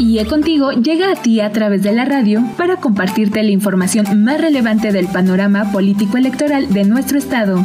IE 0.00 0.24
Contigo 0.24 0.72
llega 0.72 1.12
a 1.12 1.14
ti 1.14 1.40
a 1.40 1.52
través 1.52 1.82
de 1.82 1.92
la 1.92 2.06
radio 2.06 2.42
para 2.56 2.76
compartirte 2.76 3.42
la 3.42 3.50
información 3.50 4.24
más 4.24 4.40
relevante 4.40 4.92
del 4.92 5.06
panorama 5.08 5.70
político 5.72 6.16
electoral 6.16 6.72
de 6.72 6.84
nuestro 6.84 7.18
estado. 7.18 7.62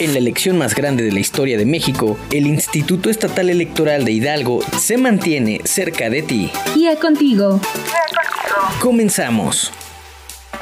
En 0.00 0.12
la 0.12 0.18
elección 0.18 0.58
más 0.58 0.74
grande 0.74 1.02
de 1.02 1.12
la 1.12 1.20
historia 1.20 1.56
de 1.56 1.64
México, 1.64 2.18
el 2.30 2.46
Instituto 2.46 3.08
Estatal 3.08 3.48
Electoral 3.48 4.04
de 4.04 4.12
Hidalgo 4.12 4.60
se 4.78 4.98
mantiene 4.98 5.62
cerca 5.64 6.10
de 6.10 6.22
ti. 6.22 6.50
IE 6.76 6.94
Contigo. 6.96 7.58
Comenzamos. 8.82 9.72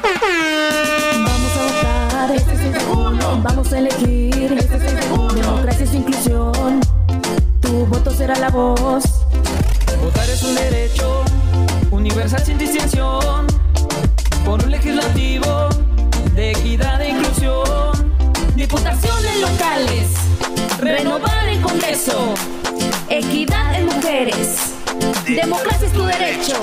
Vamos 0.00 1.56
a 1.56 2.04
votar, 2.04 2.36
este 2.36 2.52
es 2.52 2.60
el 2.60 2.88
uno. 2.88 3.42
Vamos 3.42 3.72
a 3.72 3.78
elegir, 3.78 4.52
este 4.52 4.76
es 4.76 5.10
uno. 5.10 5.34
Democracia 5.34 5.84
es 5.84 5.94
inclusión, 5.94 6.80
tu 7.60 7.84
voto 7.86 8.12
será 8.12 8.36
la 8.38 8.50
voz. 8.50 9.21
Votar 10.02 10.28
es 10.28 10.42
un 10.42 10.56
derecho 10.56 11.24
universal 11.92 12.44
sin 12.44 12.58
distinción 12.58 13.46
por 14.44 14.60
un 14.64 14.72
legislativo 14.72 15.68
de 16.34 16.50
equidad 16.50 17.00
e 17.00 17.10
inclusión. 17.10 18.12
Diputaciones 18.56 19.40
locales, 19.40 20.08
renovar 20.80 21.48
el 21.48 21.60
Congreso, 21.60 22.34
equidad 23.08 23.76
en 23.76 23.86
mujeres, 23.86 24.72
democracia 25.24 25.86
es 25.86 25.92
tu 25.92 26.02
derecho. 26.02 26.56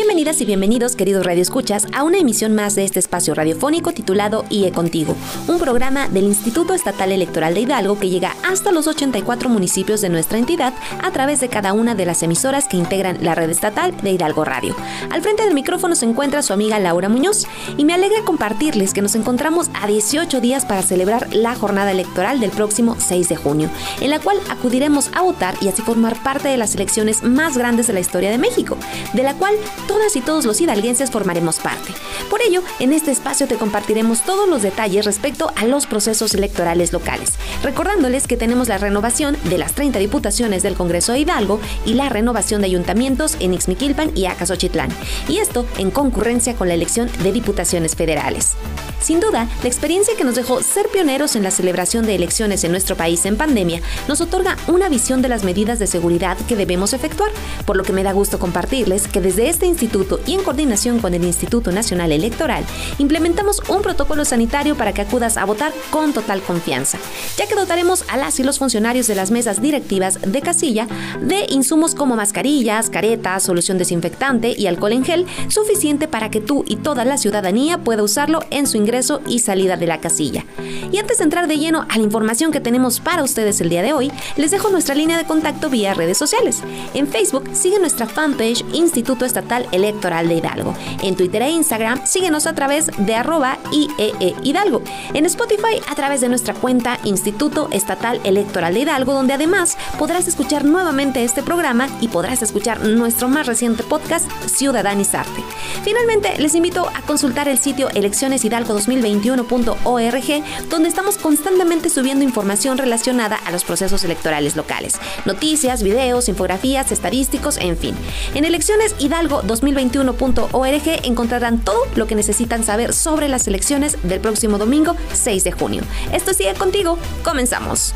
Bienvenidas 0.00 0.40
y 0.40 0.46
bienvenidos, 0.46 0.96
queridos 0.96 1.26
radioescuchas, 1.26 1.86
a 1.92 2.04
una 2.04 2.16
emisión 2.16 2.54
más 2.54 2.74
de 2.74 2.84
este 2.84 2.98
espacio 2.98 3.34
radiofónico 3.34 3.92
titulado 3.92 4.46
IE 4.48 4.72
Contigo, 4.72 5.14
un 5.46 5.58
programa 5.58 6.08
del 6.08 6.24
Instituto 6.24 6.72
Estatal 6.72 7.12
Electoral 7.12 7.52
de 7.52 7.60
Hidalgo 7.60 7.98
que 7.98 8.08
llega 8.08 8.34
hasta 8.42 8.72
los 8.72 8.86
84 8.86 9.50
municipios 9.50 10.00
de 10.00 10.08
nuestra 10.08 10.38
entidad 10.38 10.72
a 11.02 11.10
través 11.10 11.40
de 11.40 11.50
cada 11.50 11.74
una 11.74 11.94
de 11.94 12.06
las 12.06 12.22
emisoras 12.22 12.66
que 12.66 12.78
integran 12.78 13.18
la 13.20 13.34
red 13.34 13.50
estatal 13.50 13.94
de 14.00 14.12
Hidalgo 14.12 14.42
Radio. 14.42 14.74
Al 15.10 15.20
frente 15.20 15.44
del 15.44 15.52
micrófono 15.52 15.94
se 15.94 16.06
encuentra 16.06 16.40
su 16.40 16.54
amiga 16.54 16.78
Laura 16.78 17.10
Muñoz 17.10 17.46
y 17.76 17.84
me 17.84 17.92
alegra 17.92 18.24
compartirles 18.24 18.94
que 18.94 19.02
nos 19.02 19.14
encontramos 19.14 19.68
a 19.74 19.86
18 19.86 20.40
días 20.40 20.64
para 20.64 20.80
celebrar 20.80 21.28
la 21.34 21.54
jornada 21.54 21.90
electoral 21.90 22.40
del 22.40 22.52
próximo 22.52 22.96
6 22.98 23.28
de 23.28 23.36
junio, 23.36 23.68
en 24.00 24.08
la 24.08 24.18
cual 24.18 24.38
acudiremos 24.48 25.10
a 25.12 25.20
votar 25.20 25.56
y 25.60 25.68
así 25.68 25.82
formar 25.82 26.22
parte 26.22 26.48
de 26.48 26.56
las 26.56 26.74
elecciones 26.74 27.22
más 27.22 27.58
grandes 27.58 27.86
de 27.86 27.92
la 27.92 28.00
historia 28.00 28.30
de 28.30 28.38
México, 28.38 28.78
de 29.12 29.24
la 29.24 29.34
cual 29.34 29.54
todas 29.90 30.14
y 30.14 30.20
todos 30.20 30.44
los 30.44 30.60
hidalguenses 30.60 31.10
formaremos 31.10 31.58
parte. 31.58 31.92
Por 32.30 32.40
ello, 32.42 32.62
en 32.78 32.92
este 32.92 33.10
espacio 33.10 33.48
te 33.48 33.56
compartiremos 33.56 34.22
todos 34.22 34.48
los 34.48 34.62
detalles 34.62 35.04
respecto 35.04 35.50
a 35.56 35.64
los 35.64 35.86
procesos 35.86 36.32
electorales 36.32 36.92
locales, 36.92 37.32
recordándoles 37.64 38.28
que 38.28 38.36
tenemos 38.36 38.68
la 38.68 38.78
renovación 38.78 39.36
de 39.46 39.58
las 39.58 39.72
30 39.72 39.98
diputaciones 39.98 40.62
del 40.62 40.76
Congreso 40.76 41.12
de 41.12 41.18
Hidalgo 41.18 41.58
y 41.84 41.94
la 41.94 42.08
renovación 42.08 42.60
de 42.60 42.68
ayuntamientos 42.68 43.36
en 43.40 43.52
Ixmiquilpan 43.52 44.12
y 44.16 44.26
Acasochitlán, 44.26 44.90
y 45.26 45.38
esto 45.38 45.66
en 45.76 45.90
concurrencia 45.90 46.54
con 46.54 46.68
la 46.68 46.74
elección 46.74 47.10
de 47.24 47.32
diputaciones 47.32 47.96
federales. 47.96 48.54
Sin 49.00 49.18
duda, 49.18 49.48
la 49.62 49.68
experiencia 49.68 50.14
que 50.14 50.24
nos 50.24 50.34
dejó 50.34 50.62
ser 50.62 50.86
pioneros 50.88 51.34
en 51.34 51.42
la 51.42 51.50
celebración 51.50 52.04
de 52.04 52.14
elecciones 52.14 52.64
en 52.64 52.70
nuestro 52.70 52.96
país 52.96 53.24
en 53.24 53.36
pandemia 53.36 53.80
nos 54.08 54.20
otorga 54.20 54.56
una 54.68 54.90
visión 54.90 55.22
de 55.22 55.28
las 55.28 55.42
medidas 55.42 55.78
de 55.78 55.86
seguridad 55.86 56.36
que 56.46 56.54
debemos 56.54 56.92
efectuar, 56.92 57.30
por 57.64 57.76
lo 57.76 57.82
que 57.82 57.94
me 57.94 58.02
da 58.02 58.12
gusto 58.12 58.38
compartirles 58.38 59.08
que 59.08 59.22
desde 59.22 59.48
este 59.48 59.66
instituto 59.80 60.20
y 60.26 60.34
en 60.34 60.42
coordinación 60.42 61.00
con 61.00 61.14
el 61.14 61.24
Instituto 61.24 61.72
Nacional 61.72 62.12
Electoral, 62.12 62.64
implementamos 62.98 63.62
un 63.68 63.80
protocolo 63.80 64.26
sanitario 64.26 64.76
para 64.76 64.92
que 64.92 65.00
acudas 65.00 65.38
a 65.38 65.46
votar 65.46 65.72
con 65.90 66.12
total 66.12 66.42
confianza, 66.42 66.98
ya 67.38 67.46
que 67.46 67.54
dotaremos 67.54 68.04
a 68.08 68.18
las 68.18 68.38
y 68.40 68.42
los 68.42 68.58
funcionarios 68.58 69.06
de 69.06 69.14
las 69.14 69.30
mesas 69.30 69.62
directivas 69.62 70.18
de 70.20 70.42
casilla 70.42 70.86
de 71.22 71.46
insumos 71.48 71.94
como 71.94 72.14
mascarillas, 72.14 72.90
caretas, 72.90 73.42
solución 73.42 73.78
desinfectante 73.78 74.54
y 74.56 74.66
alcohol 74.66 74.92
en 74.92 75.04
gel 75.04 75.26
suficiente 75.48 76.08
para 76.08 76.30
que 76.30 76.40
tú 76.40 76.64
y 76.66 76.76
toda 76.76 77.06
la 77.06 77.16
ciudadanía 77.16 77.78
pueda 77.78 78.02
usarlo 78.02 78.44
en 78.50 78.66
su 78.66 78.76
ingreso 78.76 79.22
y 79.26 79.38
salida 79.38 79.76
de 79.76 79.86
la 79.86 80.00
casilla. 80.00 80.44
Y 80.92 80.98
antes 80.98 81.18
de 81.18 81.24
entrar 81.24 81.46
de 81.48 81.58
lleno 81.58 81.86
a 81.88 81.96
la 81.96 82.02
información 82.02 82.52
que 82.52 82.60
tenemos 82.60 83.00
para 83.00 83.22
ustedes 83.22 83.60
el 83.60 83.70
día 83.70 83.82
de 83.82 83.94
hoy, 83.94 84.12
les 84.36 84.50
dejo 84.50 84.68
nuestra 84.68 84.94
línea 84.94 85.16
de 85.16 85.24
contacto 85.24 85.70
vía 85.70 85.94
redes 85.94 86.18
sociales. 86.18 86.62
En 86.92 87.08
Facebook 87.08 87.48
sigue 87.52 87.78
nuestra 87.78 88.06
fanpage 88.06 88.64
Instituto 88.74 89.24
Estatal 89.24 89.66
Electoral 89.72 90.28
de 90.28 90.34
Hidalgo. 90.36 90.74
En 91.02 91.16
Twitter 91.16 91.42
e 91.42 91.50
Instagram 91.50 92.06
síguenos 92.06 92.46
a 92.46 92.54
través 92.54 92.90
de 92.98 93.14
arroba 93.14 93.58
IEE 93.72 94.34
Hidalgo. 94.42 94.82
En 95.14 95.26
Spotify 95.26 95.80
a 95.88 95.94
través 95.94 96.20
de 96.20 96.28
nuestra 96.28 96.54
cuenta 96.54 96.98
Instituto 97.04 97.68
Estatal 97.72 98.20
Electoral 98.24 98.74
de 98.74 98.80
Hidalgo, 98.80 99.12
donde 99.12 99.34
además 99.34 99.76
podrás 99.98 100.28
escuchar 100.28 100.64
nuevamente 100.64 101.24
este 101.24 101.42
programa 101.42 101.88
y 102.00 102.08
podrás 102.08 102.42
escuchar 102.42 102.80
nuestro 102.80 103.28
más 103.28 103.46
reciente 103.46 103.82
podcast 103.82 104.30
Ciudadanizarte. 104.46 105.42
Finalmente, 105.82 106.34
les 106.38 106.54
invito 106.54 106.88
a 106.94 107.02
consultar 107.02 107.48
el 107.48 107.58
sitio 107.58 107.90
eleccioneshidalgo2021.org, 107.90 110.68
donde 110.68 110.88
estamos 110.88 111.16
constantemente 111.16 111.88
subiendo 111.88 112.22
información 112.22 112.76
relacionada 112.76 113.36
a 113.36 113.50
los 113.50 113.64
procesos 113.64 114.04
electorales 114.04 114.56
locales, 114.56 115.00
noticias, 115.24 115.82
videos, 115.82 116.28
infografías, 116.28 116.92
estadísticos, 116.92 117.56
en 117.56 117.78
fin. 117.78 117.94
En 118.34 118.44
eleccioneshidalgo2021.org 118.44 121.06
encontrarán 121.06 121.60
todo 121.60 121.86
lo 121.96 122.06
que 122.06 122.14
necesitan 122.14 122.62
saber 122.62 122.92
sobre 122.92 123.28
las 123.28 123.48
elecciones 123.48 123.96
del 124.02 124.20
próximo 124.20 124.58
domingo 124.58 124.96
6 125.14 125.44
de 125.44 125.52
junio. 125.52 125.82
Esto 126.12 126.34
sigue 126.34 126.52
contigo, 126.54 126.98
comenzamos. 127.24 127.94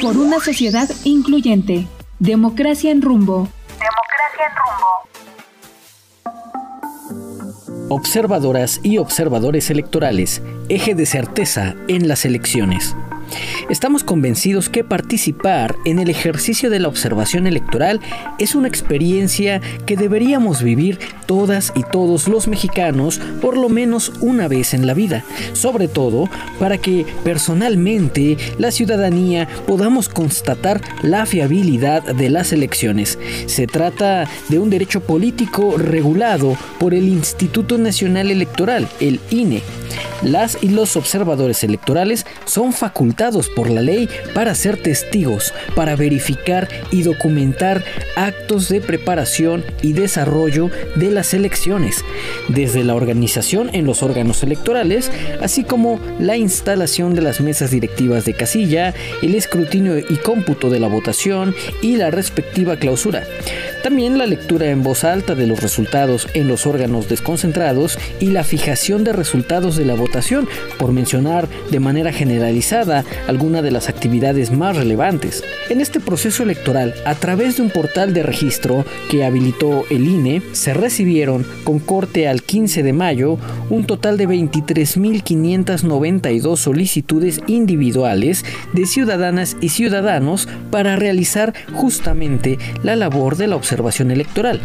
Por 0.00 0.16
una 0.16 0.38
sociedad 0.38 0.88
incluyente. 1.02 1.88
Democracia 2.20 2.92
en 2.92 3.02
rumbo. 3.02 3.48
Observadoras 7.90 8.80
y 8.82 8.98
observadores 8.98 9.70
electorales, 9.70 10.42
eje 10.68 10.94
de 10.94 11.06
certeza 11.06 11.74
en 11.88 12.06
las 12.06 12.26
elecciones. 12.26 12.94
Estamos 13.68 14.02
convencidos 14.02 14.68
que 14.68 14.84
participar 14.84 15.76
en 15.84 15.98
el 15.98 16.08
ejercicio 16.08 16.70
de 16.70 16.78
la 16.80 16.88
observación 16.88 17.46
electoral 17.46 18.00
es 18.38 18.54
una 18.54 18.68
experiencia 18.68 19.60
que 19.84 19.96
deberíamos 19.96 20.62
vivir 20.62 20.98
todas 21.26 21.72
y 21.74 21.82
todos 21.82 22.28
los 22.28 22.48
mexicanos 22.48 23.20
por 23.42 23.58
lo 23.58 23.68
menos 23.68 24.12
una 24.20 24.48
vez 24.48 24.72
en 24.72 24.86
la 24.86 24.94
vida, 24.94 25.24
sobre 25.52 25.88
todo 25.88 26.30
para 26.58 26.78
que 26.78 27.04
personalmente 27.24 28.38
la 28.58 28.70
ciudadanía 28.70 29.46
podamos 29.66 30.08
constatar 30.08 30.80
la 31.02 31.26
fiabilidad 31.26 32.02
de 32.02 32.30
las 32.30 32.52
elecciones. 32.52 33.18
Se 33.46 33.66
trata 33.66 34.28
de 34.48 34.58
un 34.58 34.70
derecho 34.70 35.00
político 35.00 35.76
regulado 35.76 36.56
por 36.78 36.94
el 36.94 37.08
Instituto 37.08 37.76
Nacional 37.76 38.30
Electoral, 38.30 38.88
el 39.00 39.20
INE. 39.30 39.62
Las 40.22 40.58
y 40.62 40.68
los 40.68 40.96
observadores 40.96 41.62
electorales 41.62 42.26
son 42.44 42.72
facultados 42.72 43.17
por 43.56 43.68
la 43.68 43.82
ley 43.82 44.08
para 44.32 44.54
ser 44.54 44.76
testigos, 44.76 45.52
para 45.74 45.96
verificar 45.96 46.68
y 46.92 47.02
documentar 47.02 47.82
actos 48.14 48.68
de 48.68 48.80
preparación 48.80 49.64
y 49.82 49.92
desarrollo 49.92 50.70
de 50.94 51.10
las 51.10 51.34
elecciones, 51.34 52.04
desde 52.46 52.84
la 52.84 52.94
organización 52.94 53.70
en 53.72 53.86
los 53.86 54.04
órganos 54.04 54.44
electorales, 54.44 55.10
así 55.42 55.64
como 55.64 55.98
la 56.20 56.36
instalación 56.36 57.16
de 57.16 57.22
las 57.22 57.40
mesas 57.40 57.72
directivas 57.72 58.24
de 58.24 58.34
casilla, 58.34 58.94
el 59.20 59.34
escrutinio 59.34 59.98
y 59.98 60.16
cómputo 60.18 60.70
de 60.70 60.78
la 60.78 60.86
votación 60.86 61.56
y 61.82 61.96
la 61.96 62.12
respectiva 62.12 62.76
clausura. 62.76 63.24
También 63.82 64.18
la 64.18 64.26
lectura 64.26 64.70
en 64.70 64.82
voz 64.82 65.04
alta 65.04 65.34
de 65.36 65.46
los 65.46 65.62
resultados 65.62 66.26
en 66.34 66.48
los 66.48 66.66
órganos 66.66 67.08
desconcentrados 67.08 67.96
y 68.18 68.26
la 68.26 68.42
fijación 68.42 69.04
de 69.04 69.12
resultados 69.12 69.76
de 69.76 69.84
la 69.84 69.94
votación, 69.94 70.48
por 70.78 70.90
mencionar 70.90 71.46
de 71.70 71.78
manera 71.78 72.12
generalizada 72.12 73.04
alguna 73.28 73.62
de 73.62 73.70
las 73.70 73.88
actividades 73.88 74.50
más 74.50 74.76
relevantes. 74.76 75.44
En 75.70 75.80
este 75.80 76.00
proceso 76.00 76.42
electoral, 76.42 76.92
a 77.06 77.14
través 77.14 77.56
de 77.56 77.62
un 77.62 77.70
portal 77.70 78.12
de 78.14 78.24
registro 78.24 78.84
que 79.10 79.24
habilitó 79.24 79.84
el 79.90 80.08
INE, 80.08 80.42
se 80.52 80.74
recibieron, 80.74 81.46
con 81.62 81.78
corte 81.78 82.26
al 82.26 82.42
15 82.42 82.82
de 82.82 82.92
mayo, 82.92 83.38
un 83.70 83.84
total 83.84 84.16
de 84.16 84.28
23.592 84.28 86.56
solicitudes 86.56 87.40
individuales 87.46 88.44
de 88.72 88.86
ciudadanas 88.86 89.56
y 89.60 89.68
ciudadanos 89.68 90.48
para 90.72 90.96
realizar 90.96 91.54
justamente 91.74 92.58
la 92.82 92.96
labor 92.96 93.36
de 93.36 93.46
la 93.46 93.54
observación 93.54 93.67
observación 93.68 94.10
electoral. 94.10 94.60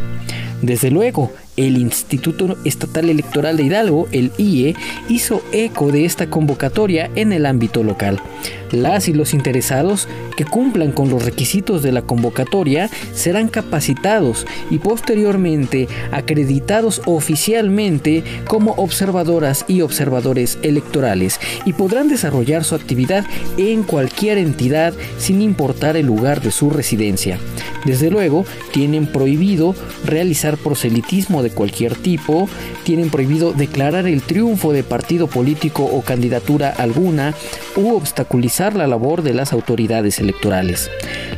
Desde 0.63 0.91
luego, 0.91 1.29
el 1.57 1.77
Instituto 1.77 2.57
Estatal 2.63 3.09
Electoral 3.09 3.57
de 3.57 3.63
Hidalgo, 3.63 4.07
el 4.13 4.31
IE, 4.37 4.75
hizo 5.09 5.43
eco 5.51 5.91
de 5.91 6.05
esta 6.05 6.29
convocatoria 6.29 7.11
en 7.15 7.33
el 7.33 7.45
ámbito 7.45 7.83
local. 7.83 8.21
Las 8.71 9.07
y 9.09 9.13
los 9.13 9.33
interesados 9.33 10.07
que 10.37 10.45
cumplan 10.45 10.93
con 10.93 11.09
los 11.09 11.23
requisitos 11.25 11.83
de 11.83 11.91
la 11.91 12.01
convocatoria 12.01 12.89
serán 13.13 13.49
capacitados 13.49 14.47
y 14.71 14.79
posteriormente 14.79 15.87
acreditados 16.11 17.01
oficialmente 17.05 18.23
como 18.47 18.71
observadoras 18.71 19.65
y 19.67 19.81
observadores 19.81 20.57
electorales 20.63 21.39
y 21.65 21.73
podrán 21.73 22.07
desarrollar 22.07 22.63
su 22.63 22.73
actividad 22.73 23.25
en 23.57 23.83
cualquier 23.83 24.39
entidad 24.39 24.93
sin 25.19 25.41
importar 25.41 25.95
el 25.97 26.07
lugar 26.07 26.41
de 26.41 26.51
su 26.51 26.71
residencia. 26.71 27.37
Desde 27.85 28.09
luego, 28.09 28.45
tienen 28.71 29.05
prohibido 29.05 29.75
realizar 30.05 30.52
proselitismo 30.57 31.43
de 31.43 31.49
cualquier 31.49 31.95
tipo, 31.95 32.49
tienen 32.83 33.09
prohibido 33.09 33.53
declarar 33.53 34.07
el 34.07 34.21
triunfo 34.21 34.73
de 34.73 34.83
partido 34.83 35.27
político 35.27 35.83
o 35.83 36.01
candidatura 36.01 36.69
alguna 36.69 37.33
u 37.75 37.93
obstaculizar 37.95 38.75
la 38.75 38.87
labor 38.87 39.21
de 39.21 39.33
las 39.33 39.53
autoridades 39.53 40.19
electorales. 40.19 40.89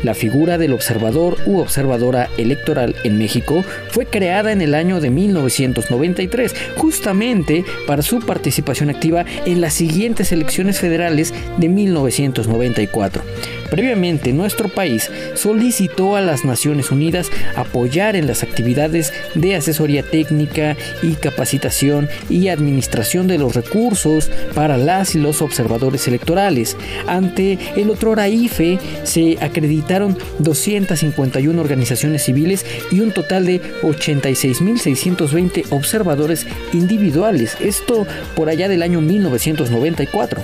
La 0.03 0.13
figura 0.13 0.57
del 0.57 0.73
observador 0.73 1.37
u 1.45 1.59
observadora 1.59 2.29
electoral 2.37 2.95
en 3.03 3.17
México 3.17 3.63
fue 3.89 4.05
creada 4.05 4.51
en 4.51 4.61
el 4.61 4.75
año 4.75 4.99
de 4.99 5.09
1993, 5.09 6.53
justamente 6.77 7.65
para 7.87 8.01
su 8.01 8.19
participación 8.19 8.89
activa 8.89 9.25
en 9.45 9.61
las 9.61 9.73
siguientes 9.73 10.31
elecciones 10.31 10.79
federales 10.79 11.33
de 11.57 11.69
1994. 11.69 13.23
Previamente, 13.69 14.33
nuestro 14.33 14.69
país 14.69 15.09
solicitó 15.33 16.15
a 16.15 16.21
las 16.21 16.45
Naciones 16.45 16.91
Unidas 16.91 17.31
apoyar 17.55 18.15
en 18.15 18.27
las 18.27 18.43
actividades 18.43 19.13
de 19.33 19.55
asesoría 19.55 20.03
técnica 20.03 20.77
y 21.01 21.13
capacitación 21.13 22.07
y 22.29 22.47
administración 22.49 23.27
de 23.27 23.37
los 23.37 23.55
recursos 23.55 24.29
para 24.53 24.77
las 24.77 25.15
y 25.15 25.19
los 25.19 25.41
observadores 25.41 26.07
electorales. 26.07 26.77
Ante 27.07 27.57
el 27.75 27.89
otro 27.89 28.15
IFE 28.15 28.79
se 29.03 29.37
acreditaron 29.41 30.17
251 30.39 31.59
organizaciones 31.59 32.23
civiles 32.23 32.65
y 32.91 33.01
un 33.01 33.11
total 33.11 33.45
de 33.45 33.61
86.620 33.81 35.65
observadores 35.71 36.45
individuales. 36.73 37.57
Esto 37.59 38.05
por 38.35 38.49
allá 38.49 38.67
del 38.67 38.83
año 38.83 39.01
1994. 39.01 40.43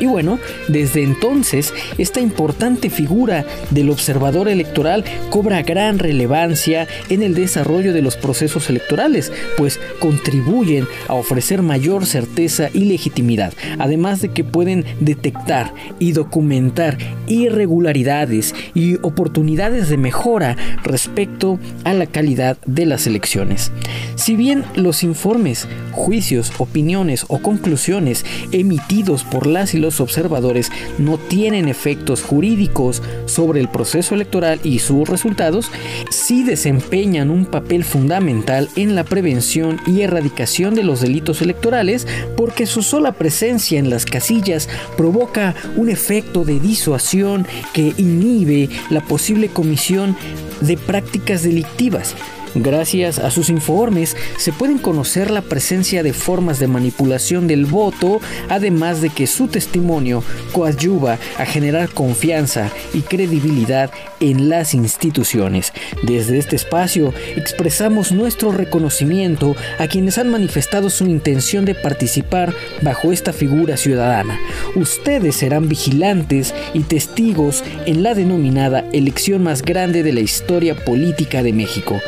Y 0.00 0.06
bueno, 0.06 0.38
desde 0.68 1.02
entonces, 1.02 1.72
esta 1.98 2.20
importante 2.20 2.90
figura 2.90 3.44
del 3.70 3.90
observador 3.90 4.48
electoral 4.48 5.04
cobra 5.30 5.62
gran 5.62 5.98
relevancia 5.98 6.86
en 7.08 7.22
el 7.22 7.34
desarrollo 7.34 7.92
de 7.92 8.02
los 8.02 8.16
procesos 8.16 8.68
electorales, 8.70 9.32
pues 9.56 9.80
contribuyen 9.98 10.86
a 11.08 11.14
ofrecer 11.14 11.62
mayor 11.62 12.06
certeza 12.06 12.68
y 12.72 12.84
legitimidad, 12.84 13.52
además 13.78 14.20
de 14.20 14.30
que 14.30 14.44
pueden 14.44 14.84
detectar 15.00 15.72
y 15.98 16.12
documentar 16.12 16.98
irregularidades 17.26 18.54
y 18.74 18.96
oportunidades 19.02 19.88
de 19.88 19.96
mejora 19.96 20.56
respecto 20.82 21.58
a 21.84 21.92
la 21.92 22.06
calidad 22.06 22.58
de 22.66 22.86
las 22.86 23.06
elecciones. 23.06 23.72
Si 24.16 24.36
bien 24.36 24.64
los 24.74 25.02
informes, 25.02 25.68
juicios, 25.92 26.52
opiniones 26.58 27.24
o 27.28 27.38
conclusiones 27.38 28.24
emitidos 28.52 29.24
por 29.24 29.46
las 29.46 29.74
y 29.74 29.78
los 29.78 29.87
observadores 30.00 30.70
no 30.98 31.18
tienen 31.18 31.68
efectos 31.68 32.22
jurídicos 32.22 33.02
sobre 33.26 33.60
el 33.60 33.68
proceso 33.68 34.14
electoral 34.14 34.60
y 34.62 34.78
sus 34.78 35.08
resultados, 35.08 35.70
sí 36.10 36.44
desempeñan 36.44 37.30
un 37.30 37.46
papel 37.46 37.84
fundamental 37.84 38.68
en 38.76 38.94
la 38.94 39.04
prevención 39.04 39.80
y 39.86 40.02
erradicación 40.02 40.74
de 40.74 40.84
los 40.84 41.00
delitos 41.00 41.42
electorales 41.42 42.06
porque 42.36 42.66
su 42.66 42.82
sola 42.82 43.12
presencia 43.12 43.78
en 43.78 43.90
las 43.90 44.04
casillas 44.04 44.68
provoca 44.96 45.54
un 45.76 45.88
efecto 45.88 46.44
de 46.44 46.60
disuasión 46.60 47.46
que 47.72 47.94
inhibe 47.96 48.68
la 48.90 49.00
posible 49.00 49.48
comisión 49.48 50.16
de 50.60 50.76
prácticas 50.76 51.42
delictivas 51.42 52.14
Gracias 52.60 53.20
a 53.20 53.30
sus 53.30 53.50
informes 53.50 54.16
se 54.36 54.52
pueden 54.52 54.78
conocer 54.78 55.30
la 55.30 55.42
presencia 55.42 56.02
de 56.02 56.12
formas 56.12 56.58
de 56.58 56.66
manipulación 56.66 57.46
del 57.46 57.66
voto, 57.66 58.20
además 58.48 59.00
de 59.00 59.10
que 59.10 59.28
su 59.28 59.46
testimonio 59.46 60.24
coadyuva 60.52 61.18
a 61.38 61.46
generar 61.46 61.88
confianza 61.90 62.68
y 62.92 63.02
credibilidad 63.02 63.92
en 64.18 64.48
las 64.48 64.74
instituciones. 64.74 65.72
Desde 66.02 66.38
este 66.38 66.56
espacio 66.56 67.14
expresamos 67.36 68.10
nuestro 68.10 68.50
reconocimiento 68.50 69.54
a 69.78 69.86
quienes 69.86 70.18
han 70.18 70.28
manifestado 70.28 70.90
su 70.90 71.06
intención 71.06 71.64
de 71.64 71.76
participar 71.76 72.52
bajo 72.82 73.12
esta 73.12 73.32
figura 73.32 73.76
ciudadana. 73.76 74.36
Ustedes 74.74 75.36
serán 75.36 75.68
vigilantes 75.68 76.52
y 76.74 76.80
testigos 76.80 77.62
en 77.86 78.02
la 78.02 78.14
denominada 78.14 78.84
elección 78.92 79.44
más 79.44 79.62
grande 79.62 80.02
de 80.02 80.12
la 80.12 80.20
historia 80.20 80.74
política 80.74 81.44
de 81.44 81.52
México. 81.52 82.00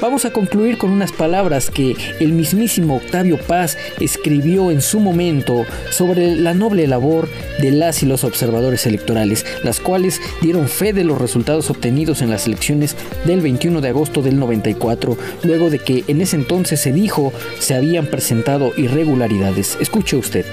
Vamos 0.00 0.26
a 0.26 0.32
concluir 0.32 0.76
con 0.76 0.90
unas 0.90 1.10
palabras 1.10 1.70
que 1.70 1.96
el 2.20 2.32
mismísimo 2.32 2.96
Octavio 2.96 3.38
Paz 3.38 3.78
escribió 3.98 4.70
en 4.70 4.82
su 4.82 5.00
momento 5.00 5.64
sobre 5.90 6.36
la 6.36 6.52
noble 6.52 6.86
labor 6.86 7.28
de 7.60 7.70
las 7.70 8.02
y 8.02 8.06
los 8.06 8.22
observadores 8.22 8.86
electorales, 8.86 9.46
las 9.64 9.80
cuales 9.80 10.20
dieron 10.42 10.68
fe 10.68 10.92
de 10.92 11.04
los 11.04 11.18
resultados 11.18 11.70
obtenidos 11.70 12.20
en 12.20 12.30
las 12.30 12.46
elecciones 12.46 12.94
del 13.24 13.40
21 13.40 13.80
de 13.80 13.88
agosto 13.88 14.20
del 14.20 14.38
94, 14.38 15.16
luego 15.44 15.70
de 15.70 15.78
que 15.78 16.04
en 16.08 16.20
ese 16.20 16.36
entonces 16.36 16.78
se 16.80 16.92
dijo 16.92 17.32
se 17.58 17.74
habían 17.74 18.06
presentado 18.06 18.72
irregularidades. 18.76 19.78
Escuche 19.80 20.16
usted. 20.16 20.44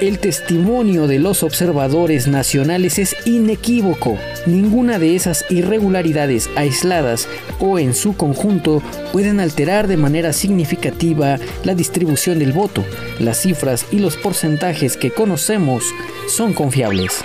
El 0.00 0.18
testimonio 0.18 1.06
de 1.06 1.20
los 1.20 1.44
observadores 1.44 2.26
nacionales 2.26 2.98
es 2.98 3.16
inequívoco. 3.26 4.18
Ninguna 4.44 4.98
de 4.98 5.14
esas 5.14 5.44
irregularidades 5.50 6.50
aisladas 6.56 7.28
o 7.60 7.78
en 7.78 7.94
su 7.94 8.16
conjunto 8.16 8.82
pueden 9.12 9.38
alterar 9.38 9.86
de 9.86 9.96
manera 9.96 10.32
significativa 10.32 11.38
la 11.62 11.74
distribución 11.74 12.40
del 12.40 12.52
voto. 12.52 12.84
Las 13.20 13.40
cifras 13.42 13.86
y 13.92 14.00
los 14.00 14.16
porcentajes 14.16 14.96
que 14.96 15.12
conocemos 15.12 15.84
son 16.28 16.52
confiables. 16.54 17.23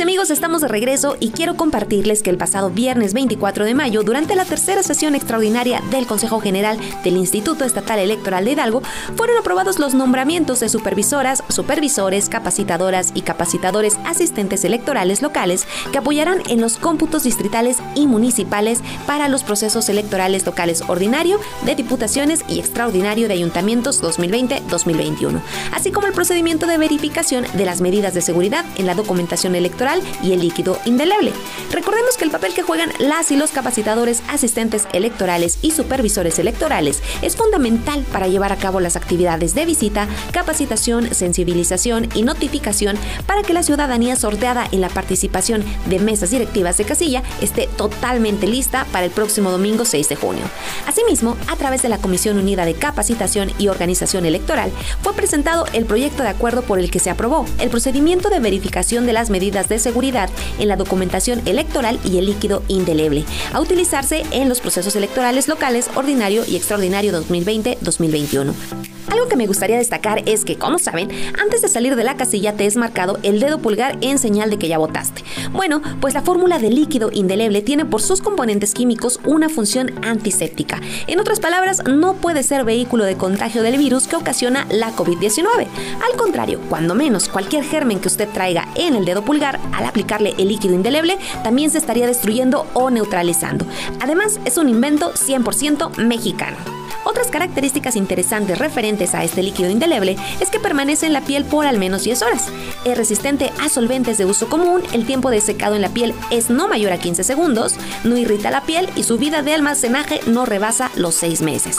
Amigos, 0.00 0.30
estamos 0.30 0.60
de 0.60 0.68
regreso 0.68 1.16
y 1.18 1.30
quiero 1.30 1.56
compartirles 1.56 2.22
que 2.22 2.30
el 2.30 2.38
pasado 2.38 2.70
viernes 2.70 3.14
24 3.14 3.64
de 3.64 3.74
mayo, 3.74 4.04
durante 4.04 4.36
la 4.36 4.44
tercera 4.44 4.84
sesión 4.84 5.16
extraordinaria 5.16 5.82
del 5.90 6.06
Consejo 6.06 6.40
General 6.40 6.78
del 7.02 7.16
Instituto 7.16 7.64
Estatal 7.64 7.98
Electoral 7.98 8.44
de 8.44 8.52
Hidalgo, 8.52 8.82
fueron 9.16 9.36
aprobados 9.36 9.80
los 9.80 9.94
nombramientos 9.94 10.60
de 10.60 10.68
supervisoras, 10.68 11.42
supervisores, 11.48 12.28
capacitadoras 12.28 13.10
y 13.14 13.22
capacitadores 13.22 13.98
asistentes 14.04 14.64
electorales 14.64 15.20
locales 15.20 15.66
que 15.90 15.98
apoyarán 15.98 16.42
en 16.48 16.60
los 16.60 16.76
cómputos 16.76 17.24
distritales 17.24 17.78
y 17.96 18.06
municipales 18.06 18.80
para 19.04 19.28
los 19.28 19.42
procesos 19.42 19.88
electorales 19.88 20.46
locales 20.46 20.82
ordinario, 20.86 21.40
de 21.64 21.74
diputaciones 21.74 22.44
y 22.48 22.60
extraordinario 22.60 23.26
de 23.26 23.34
ayuntamientos 23.34 24.00
2020-2021, 24.02 25.40
así 25.72 25.90
como 25.90 26.06
el 26.06 26.12
procedimiento 26.12 26.68
de 26.68 26.78
verificación 26.78 27.44
de 27.54 27.64
las 27.64 27.80
medidas 27.80 28.14
de 28.14 28.20
seguridad 28.20 28.64
en 28.76 28.86
la 28.86 28.94
documentación 28.94 29.56
electoral 29.56 29.87
y 30.22 30.32
el 30.32 30.40
líquido 30.40 30.78
indeleble. 30.84 31.32
Recordemos 31.72 32.16
que 32.16 32.24
el 32.24 32.30
papel 32.30 32.54
que 32.54 32.62
juegan 32.62 32.90
las 32.98 33.30
y 33.30 33.36
los 33.36 33.50
capacitadores, 33.50 34.22
asistentes 34.28 34.86
electorales 34.92 35.58
y 35.62 35.70
supervisores 35.70 36.38
electorales 36.38 37.02
es 37.22 37.36
fundamental 37.36 38.04
para 38.12 38.28
llevar 38.28 38.52
a 38.52 38.56
cabo 38.56 38.80
las 38.80 38.96
actividades 38.96 39.54
de 39.54 39.64
visita, 39.64 40.06
capacitación, 40.32 41.14
sensibilización 41.14 42.08
y 42.14 42.22
notificación 42.22 42.96
para 43.26 43.42
que 43.42 43.54
la 43.54 43.62
ciudadanía 43.62 44.16
sorteada 44.16 44.66
en 44.72 44.80
la 44.80 44.88
participación 44.88 45.64
de 45.86 45.98
mesas 45.98 46.30
directivas 46.30 46.76
de 46.76 46.84
casilla 46.84 47.22
esté 47.40 47.68
totalmente 47.76 48.46
lista 48.46 48.86
para 48.92 49.06
el 49.06 49.10
próximo 49.10 49.50
domingo 49.50 49.84
6 49.84 50.08
de 50.08 50.16
junio. 50.16 50.44
Asimismo, 50.86 51.36
a 51.48 51.56
través 51.56 51.82
de 51.82 51.88
la 51.88 51.98
Comisión 51.98 52.38
Unida 52.38 52.64
de 52.64 52.74
Capacitación 52.74 53.50
y 53.58 53.68
Organización 53.68 54.26
Electoral, 54.26 54.70
fue 55.02 55.14
presentado 55.14 55.66
el 55.72 55.86
proyecto 55.86 56.22
de 56.22 56.28
acuerdo 56.28 56.62
por 56.62 56.78
el 56.78 56.90
que 56.90 56.98
se 56.98 57.10
aprobó 57.10 57.46
el 57.58 57.70
procedimiento 57.70 58.28
de 58.28 58.40
verificación 58.40 59.06
de 59.06 59.12
las 59.12 59.30
medidas 59.30 59.67
de 59.68 59.78
seguridad 59.78 60.30
en 60.58 60.68
la 60.68 60.76
documentación 60.76 61.42
electoral 61.46 61.98
y 62.04 62.18
el 62.18 62.26
líquido 62.26 62.62
indeleble, 62.68 63.24
a 63.52 63.60
utilizarse 63.60 64.24
en 64.30 64.48
los 64.48 64.60
procesos 64.60 64.96
electorales 64.96 65.48
locales 65.48 65.90
ordinario 65.94 66.44
y 66.46 66.56
extraordinario 66.56 67.12
2020-2021. 67.12 68.97
Algo 69.10 69.28
que 69.28 69.36
me 69.36 69.46
gustaría 69.46 69.78
destacar 69.78 70.22
es 70.26 70.44
que, 70.44 70.56
como 70.56 70.78
saben, 70.78 71.08
antes 71.40 71.62
de 71.62 71.68
salir 71.68 71.96
de 71.96 72.04
la 72.04 72.16
casilla 72.16 72.52
te 72.54 72.66
es 72.66 72.76
marcado 72.76 73.18
el 73.22 73.40
dedo 73.40 73.58
pulgar 73.58 73.98
en 74.00 74.18
señal 74.18 74.50
de 74.50 74.58
que 74.58 74.68
ya 74.68 74.78
votaste. 74.78 75.24
Bueno, 75.52 75.82
pues 76.00 76.14
la 76.14 76.22
fórmula 76.22 76.58
de 76.58 76.70
líquido 76.70 77.10
indeleble 77.12 77.62
tiene 77.62 77.84
por 77.84 78.02
sus 78.02 78.20
componentes 78.20 78.74
químicos 78.74 79.20
una 79.24 79.48
función 79.48 79.92
antiséptica. 80.04 80.80
En 81.06 81.20
otras 81.20 81.40
palabras, 81.40 81.82
no 81.84 82.14
puede 82.14 82.42
ser 82.42 82.64
vehículo 82.64 83.04
de 83.04 83.16
contagio 83.16 83.62
del 83.62 83.78
virus 83.78 84.06
que 84.06 84.16
ocasiona 84.16 84.66
la 84.70 84.94
COVID-19. 84.94 85.66
Al 86.04 86.18
contrario, 86.18 86.60
cuando 86.68 86.94
menos 86.94 87.28
cualquier 87.28 87.64
germen 87.64 88.00
que 88.00 88.08
usted 88.08 88.28
traiga 88.28 88.68
en 88.74 88.94
el 88.94 89.04
dedo 89.04 89.22
pulgar, 89.22 89.58
al 89.72 89.86
aplicarle 89.86 90.34
el 90.38 90.48
líquido 90.48 90.74
indeleble, 90.74 91.18
también 91.42 91.70
se 91.70 91.78
estaría 91.78 92.06
destruyendo 92.06 92.66
o 92.74 92.90
neutralizando. 92.90 93.66
Además, 94.00 94.38
es 94.44 94.58
un 94.58 94.68
invento 94.68 95.12
100% 95.14 95.96
mexicano. 95.96 96.77
Otras 97.08 97.28
características 97.28 97.96
interesantes 97.96 98.58
referentes 98.58 99.14
a 99.14 99.24
este 99.24 99.42
líquido 99.42 99.70
indeleble 99.70 100.14
es 100.40 100.50
que 100.50 100.60
permanece 100.60 101.06
en 101.06 101.14
la 101.14 101.22
piel 101.22 101.46
por 101.46 101.64
al 101.64 101.78
menos 101.78 102.04
10 102.04 102.20
horas. 102.20 102.48
Es 102.84 102.98
resistente 102.98 103.50
a 103.62 103.70
solventes 103.70 104.18
de 104.18 104.26
uso 104.26 104.50
común, 104.50 104.82
el 104.92 105.06
tiempo 105.06 105.30
de 105.30 105.40
secado 105.40 105.74
en 105.74 105.80
la 105.80 105.88
piel 105.88 106.12
es 106.30 106.50
no 106.50 106.68
mayor 106.68 106.92
a 106.92 106.98
15 106.98 107.24
segundos, 107.24 107.76
no 108.04 108.18
irrita 108.18 108.50
la 108.50 108.60
piel 108.60 108.90
y 108.94 109.04
su 109.04 109.16
vida 109.16 109.40
de 109.40 109.54
almacenaje 109.54 110.20
no 110.26 110.44
rebasa 110.44 110.90
los 110.96 111.14
6 111.14 111.40
meses. 111.40 111.78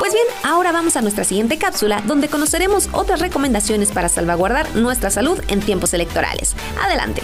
Pues 0.00 0.12
bien, 0.12 0.26
ahora 0.42 0.72
vamos 0.72 0.96
a 0.96 1.02
nuestra 1.02 1.22
siguiente 1.22 1.56
cápsula 1.56 2.02
donde 2.04 2.28
conoceremos 2.28 2.88
otras 2.90 3.20
recomendaciones 3.20 3.92
para 3.92 4.08
salvaguardar 4.08 4.74
nuestra 4.74 5.10
salud 5.10 5.40
en 5.46 5.60
tiempos 5.60 5.94
electorales. 5.94 6.56
Adelante. 6.82 7.22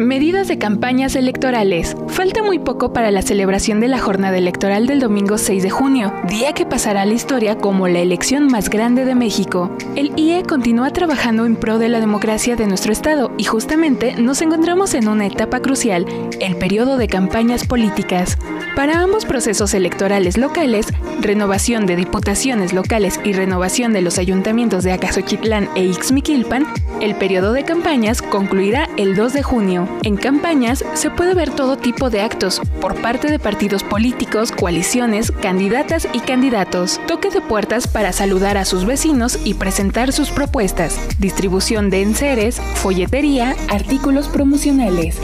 Medidas 0.00 0.48
de 0.48 0.56
campañas 0.56 1.14
electorales. 1.14 1.94
Falta 2.08 2.42
muy 2.42 2.58
poco 2.58 2.94
para 2.94 3.10
la 3.10 3.20
celebración 3.20 3.80
de 3.80 3.88
la 3.88 3.98
jornada 3.98 4.38
electoral 4.38 4.86
del 4.86 4.98
domingo 4.98 5.36
6 5.36 5.62
de 5.62 5.68
junio, 5.68 6.14
día 6.26 6.54
que 6.54 6.64
pasará 6.64 7.02
a 7.02 7.04
la 7.04 7.12
historia 7.12 7.58
como 7.58 7.86
la 7.86 7.98
elección 7.98 8.46
más 8.46 8.70
grande 8.70 9.04
de 9.04 9.14
México. 9.14 9.70
El 9.96 10.12
IE 10.16 10.42
continúa 10.44 10.90
trabajando 10.90 11.44
en 11.44 11.54
pro 11.54 11.78
de 11.78 11.90
la 11.90 12.00
democracia 12.00 12.56
de 12.56 12.66
nuestro 12.66 12.94
estado 12.94 13.30
y 13.36 13.44
justamente 13.44 14.14
nos 14.14 14.40
encontramos 14.40 14.94
en 14.94 15.06
una 15.06 15.26
etapa 15.26 15.60
crucial, 15.60 16.06
el 16.40 16.56
periodo 16.56 16.96
de 16.96 17.06
campañas 17.06 17.66
políticas. 17.66 18.38
Para 18.74 19.02
ambos 19.02 19.26
procesos 19.26 19.74
electorales 19.74 20.38
locales, 20.38 20.86
renovación 21.20 21.84
de 21.84 21.96
diputaciones 21.96 22.72
locales 22.72 23.20
y 23.22 23.34
renovación 23.34 23.92
de 23.92 24.00
los 24.00 24.16
ayuntamientos 24.16 24.82
de 24.82 24.92
Acasoquitlán 24.92 25.68
e 25.74 25.84
Ixmiquilpan, 25.84 26.64
el 27.02 27.14
periodo 27.16 27.52
de 27.52 27.64
campañas 27.64 28.22
concluirá 28.22 28.88
el 28.96 29.14
2 29.14 29.32
de 29.34 29.42
junio. 29.42 29.89
En 30.02 30.16
campañas 30.16 30.84
se 30.94 31.10
puede 31.10 31.34
ver 31.34 31.50
todo 31.50 31.76
tipo 31.76 32.10
de 32.10 32.22
actos 32.22 32.60
por 32.80 33.00
parte 33.00 33.30
de 33.30 33.38
partidos 33.38 33.82
políticos, 33.82 34.52
coaliciones, 34.52 35.30
candidatas 35.30 36.08
y 36.12 36.20
candidatos. 36.20 37.00
Toque 37.06 37.30
de 37.30 37.40
puertas 37.40 37.86
para 37.86 38.12
saludar 38.12 38.56
a 38.56 38.64
sus 38.64 38.86
vecinos 38.86 39.38
y 39.44 39.54
presentar 39.54 40.12
sus 40.12 40.30
propuestas. 40.30 40.98
Distribución 41.18 41.90
de 41.90 42.02
enseres, 42.02 42.60
folletería, 42.76 43.54
artículos 43.68 44.28
promocionales 44.28 45.18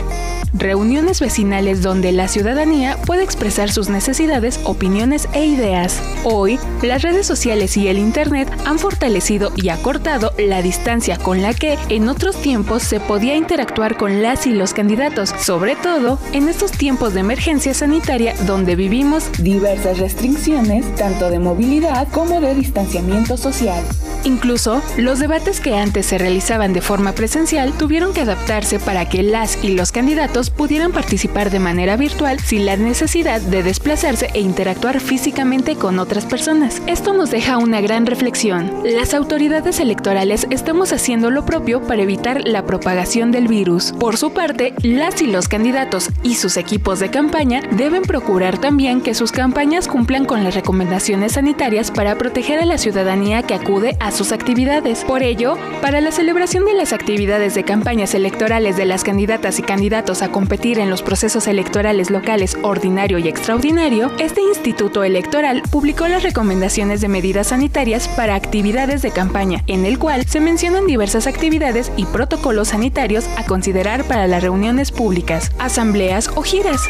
reuniones 0.52 1.20
vecinales 1.20 1.82
donde 1.82 2.12
la 2.12 2.28
ciudadanía 2.28 2.96
puede 3.06 3.22
expresar 3.22 3.70
sus 3.70 3.88
necesidades, 3.88 4.60
opiniones 4.64 5.28
e 5.32 5.46
ideas. 5.46 6.00
Hoy, 6.24 6.58
las 6.82 7.02
redes 7.02 7.26
sociales 7.26 7.76
y 7.76 7.88
el 7.88 7.98
Internet 7.98 8.48
han 8.64 8.78
fortalecido 8.78 9.52
y 9.56 9.68
acortado 9.68 10.32
la 10.38 10.62
distancia 10.62 11.16
con 11.18 11.42
la 11.42 11.54
que 11.54 11.78
en 11.88 12.08
otros 12.08 12.36
tiempos 12.36 12.82
se 12.82 13.00
podía 13.00 13.36
interactuar 13.36 13.96
con 13.96 14.22
las 14.22 14.46
y 14.46 14.52
los 14.52 14.74
candidatos, 14.74 15.34
sobre 15.40 15.76
todo 15.76 16.18
en 16.32 16.48
estos 16.48 16.72
tiempos 16.72 17.14
de 17.14 17.20
emergencia 17.20 17.74
sanitaria 17.74 18.34
donde 18.46 18.76
vivimos 18.76 19.30
diversas 19.38 19.98
restricciones, 19.98 20.94
tanto 20.96 21.30
de 21.30 21.38
movilidad 21.38 22.08
como 22.08 22.40
de 22.40 22.54
distanciamiento 22.54 23.36
social. 23.36 23.82
Incluso, 24.24 24.82
los 24.96 25.20
debates 25.20 25.60
que 25.60 25.76
antes 25.76 26.06
se 26.06 26.18
realizaban 26.18 26.72
de 26.72 26.80
forma 26.80 27.12
presencial 27.12 27.72
tuvieron 27.72 28.12
que 28.12 28.22
adaptarse 28.22 28.80
para 28.80 29.08
que 29.08 29.22
las 29.22 29.62
y 29.62 29.68
los 29.68 29.92
candidatos 29.92 30.35
pudieran 30.36 30.92
participar 30.92 31.50
de 31.50 31.60
manera 31.60 31.96
virtual 31.96 32.40
sin 32.40 32.66
la 32.66 32.76
necesidad 32.76 33.40
de 33.40 33.62
desplazarse 33.62 34.28
e 34.34 34.40
interactuar 34.40 35.00
físicamente 35.00 35.76
con 35.76 35.98
otras 35.98 36.26
personas. 36.26 36.82
Esto 36.86 37.14
nos 37.14 37.30
deja 37.30 37.56
una 37.56 37.80
gran 37.80 38.04
reflexión. 38.04 38.70
Las 38.84 39.14
autoridades 39.14 39.80
electorales 39.80 40.46
estamos 40.50 40.92
haciendo 40.92 41.30
lo 41.30 41.46
propio 41.46 41.80
para 41.80 42.02
evitar 42.02 42.46
la 42.46 42.66
propagación 42.66 43.32
del 43.32 43.48
virus. 43.48 43.94
Por 43.98 44.18
su 44.18 44.32
parte, 44.32 44.74
las 44.82 45.22
y 45.22 45.26
los 45.26 45.48
candidatos 45.48 46.10
y 46.22 46.34
sus 46.34 46.58
equipos 46.58 46.98
de 47.00 47.10
campaña 47.10 47.62
deben 47.70 48.02
procurar 48.02 48.58
también 48.58 49.00
que 49.00 49.14
sus 49.14 49.32
campañas 49.32 49.88
cumplan 49.88 50.26
con 50.26 50.44
las 50.44 50.54
recomendaciones 50.54 51.32
sanitarias 51.32 51.90
para 51.90 52.18
proteger 52.18 52.58
a 52.58 52.66
la 52.66 52.76
ciudadanía 52.76 53.42
que 53.42 53.54
acude 53.54 53.96
a 54.00 54.10
sus 54.10 54.32
actividades. 54.32 55.04
Por 55.04 55.22
ello, 55.22 55.56
para 55.80 56.02
la 56.02 56.12
celebración 56.12 56.66
de 56.66 56.74
las 56.74 56.92
actividades 56.92 57.54
de 57.54 57.64
campañas 57.64 58.14
electorales 58.14 58.76
de 58.76 58.84
las 58.84 59.02
candidatas 59.02 59.58
y 59.58 59.62
candidatos 59.62 60.22
a 60.22 60.25
competir 60.30 60.78
en 60.78 60.90
los 60.90 61.02
procesos 61.02 61.46
electorales 61.46 62.10
locales 62.10 62.56
ordinario 62.62 63.18
y 63.18 63.28
extraordinario, 63.28 64.10
este 64.18 64.42
Instituto 64.42 65.04
Electoral 65.04 65.62
publicó 65.70 66.08
las 66.08 66.22
recomendaciones 66.22 67.00
de 67.00 67.08
medidas 67.08 67.48
sanitarias 67.48 68.08
para 68.08 68.34
actividades 68.34 69.02
de 69.02 69.10
campaña, 69.10 69.62
en 69.66 69.84
el 69.84 69.98
cual 69.98 70.26
se 70.26 70.40
mencionan 70.40 70.86
diversas 70.86 71.26
actividades 71.26 71.92
y 71.96 72.04
protocolos 72.06 72.68
sanitarios 72.68 73.28
a 73.36 73.44
considerar 73.44 74.04
para 74.04 74.26
las 74.26 74.42
reuniones 74.42 74.92
públicas, 74.92 75.52
asambleas 75.58 76.28
o 76.34 76.42
giras 76.42 76.80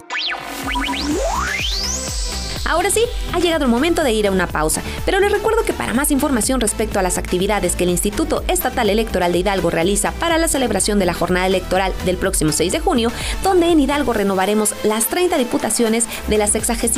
Ahora 2.66 2.90
sí, 2.90 3.04
ha 3.32 3.40
llegado 3.40 3.66
el 3.66 3.72
momento 3.72 4.04
de 4.04 4.12
ir 4.12 4.28
a 4.28 4.32
una 4.32 4.48
pausa, 4.48 4.82
pero 5.06 5.20
les 5.20 5.32
recuerdo 5.32 5.64
que 5.64 5.74
para 5.74 5.94
más 5.94 6.10
información 6.10 6.60
respecto 6.60 7.00
a 7.00 7.04
las 7.04 7.20
actividades 7.20 7.76
que 7.76 7.84
el 7.84 7.92
Instituto 7.92 8.44
Estatal 8.48 8.90
Electoral 8.90 9.32
de 9.32 9.38
Hidalgo 9.40 9.70
realiza 9.70 10.12
para 10.14 10.40
la 10.40 10.48
celebración 10.48 10.98
de 10.98 11.06
la 11.06 11.14
jornada 11.14 11.46
electoral 11.46 11.94
del 12.06 12.18
próximo 12.18 12.52
6 12.52 12.72
de 12.72 12.80
junio, 12.80 13.12
donde 13.44 13.70
en 13.70 13.80
Hidalgo 13.80 14.14
renovaremos 14.14 14.74
las 14.84 15.06
30 15.08 15.38
diputaciones 15.38 16.08
de 16.28 16.40
la 16.40 16.48
65 16.48 16.96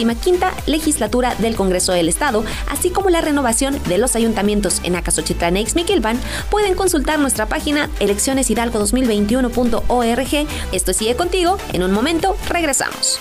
legislatura 0.68 1.36
del 1.36 1.56
Congreso 1.56 1.92
del 1.92 2.10
Estado, 2.10 2.44
así 2.70 2.90
como 2.90 3.10
la 3.10 3.22
renovación 3.22 3.82
de 3.84 3.98
los 3.98 4.16
ayuntamientos 4.16 4.82
en 4.84 4.96
Acasochitlán 4.96 5.58
e 5.58 5.62
Ixmiquilpan, 5.62 6.20
pueden 6.50 6.76
consultar 6.76 7.20
nuestra 7.20 7.48
página 7.48 7.90
eleccioneshidalgo2021.org. 8.00 10.48
Esto 10.72 10.94
sigue 10.94 11.16
contigo, 11.16 11.58
en 11.74 11.84
un 11.84 11.92
momento 11.92 12.38
regresamos. 12.50 13.20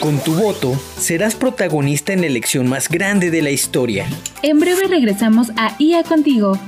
Con 0.00 0.18
tu 0.22 0.34
voto, 0.34 0.78
serás 0.98 1.34
protagonista 1.34 2.12
en 2.12 2.20
la 2.20 2.26
elección 2.26 2.68
más 2.68 2.88
grande 2.88 3.30
de 3.30 3.42
la 3.42 3.50
historia. 3.50 4.06
En 4.42 4.60
breve 4.60 4.86
regresamos 4.88 5.50
a 5.56 5.74
IA 5.78 6.02
Contigo. 6.02 6.58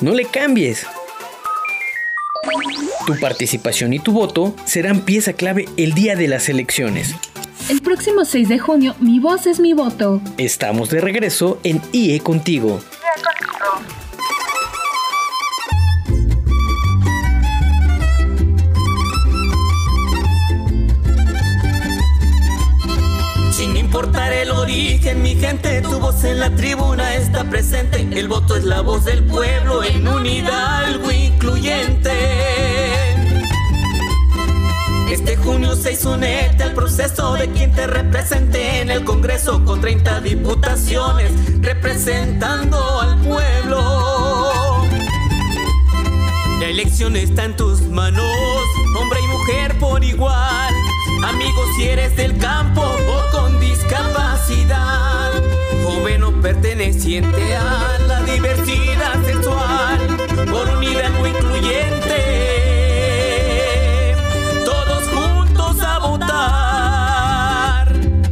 No 0.00 0.12
le 0.12 0.24
cambies. 0.26 0.86
Tu 3.06 3.18
participación 3.18 3.92
y 3.92 3.98
tu 3.98 4.12
voto 4.12 4.54
serán 4.64 5.00
pieza 5.00 5.32
clave 5.32 5.66
el 5.76 5.94
día 5.94 6.14
de 6.14 6.28
las 6.28 6.48
elecciones. 6.48 7.14
El 7.68 7.80
próximo 7.80 8.24
6 8.24 8.48
de 8.48 8.58
junio, 8.58 8.94
mi 9.00 9.18
voz 9.18 9.46
es 9.46 9.58
mi 9.60 9.72
voto. 9.72 10.20
Estamos 10.36 10.90
de 10.90 11.00
regreso 11.00 11.58
en 11.64 11.80
IE 11.92 12.20
Contigo. 12.20 12.80
Sin 12.80 13.93
tu 25.52 26.00
voz 26.00 26.24
en 26.24 26.40
la 26.40 26.48
tribuna 26.50 27.14
está 27.16 27.44
presente. 27.44 28.08
El 28.12 28.28
voto 28.28 28.56
es 28.56 28.64
la 28.64 28.80
voz 28.80 29.04
del 29.04 29.22
pueblo 29.24 29.84
en 29.84 30.08
unidad, 30.08 30.86
algo 30.86 31.10
incluyente. 31.10 32.12
Este 35.10 35.36
junio 35.36 35.76
6 35.76 36.04
unete 36.06 36.62
al 36.62 36.72
proceso 36.72 37.34
de 37.34 37.50
quien 37.50 37.72
te 37.72 37.86
represente 37.86 38.80
en 38.80 38.90
el 38.90 39.04
Congreso 39.04 39.62
con 39.64 39.82
30 39.82 40.22
diputaciones 40.22 41.30
representando 41.60 43.00
al 43.00 43.18
pueblo. 43.18 44.86
La 46.58 46.66
elección 46.66 47.16
está 47.16 47.44
en 47.44 47.56
tus 47.56 47.82
manos, 47.82 48.24
hombre 48.98 49.20
y 49.22 49.26
mujer 49.26 49.78
por 49.78 50.02
igual. 50.02 50.74
Amigos 51.22 51.66
si 51.76 51.84
eres 51.84 52.16
del 52.16 52.36
campo 52.38 52.82
o 52.82 53.30
con 53.30 53.60
discapacidad, 53.60 55.13
joven 55.94 56.24
o 56.24 56.32
perteneciente 56.40 57.56
a 57.56 57.98
la 58.08 58.20
diversidad 58.22 59.22
sexual, 59.24 59.98
por 60.50 60.68
unidad 60.68 61.12
o 61.20 61.26
incluyente. 61.26 62.20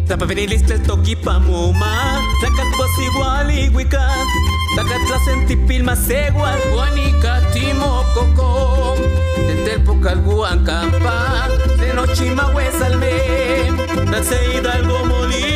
Tapavenilistle 0.06 0.78
toki 0.80 1.16
pamuma. 1.16 2.20
Tlacatpuas 2.40 2.98
igual 2.98 3.50
y 3.50 3.68
huicat 3.68 4.26
Tlacatlasentipil 4.74 5.84
masegua 5.84 6.56
Guanica 6.72 7.40
timococo 7.52 8.96
Tetelpocalguan 9.36 10.64
campa 10.64 11.48
Tenochima 11.78 12.50
huesalme 12.52 13.70
Nace 14.10 14.58
Hidalgo 14.58 15.04
Molini 15.06 15.51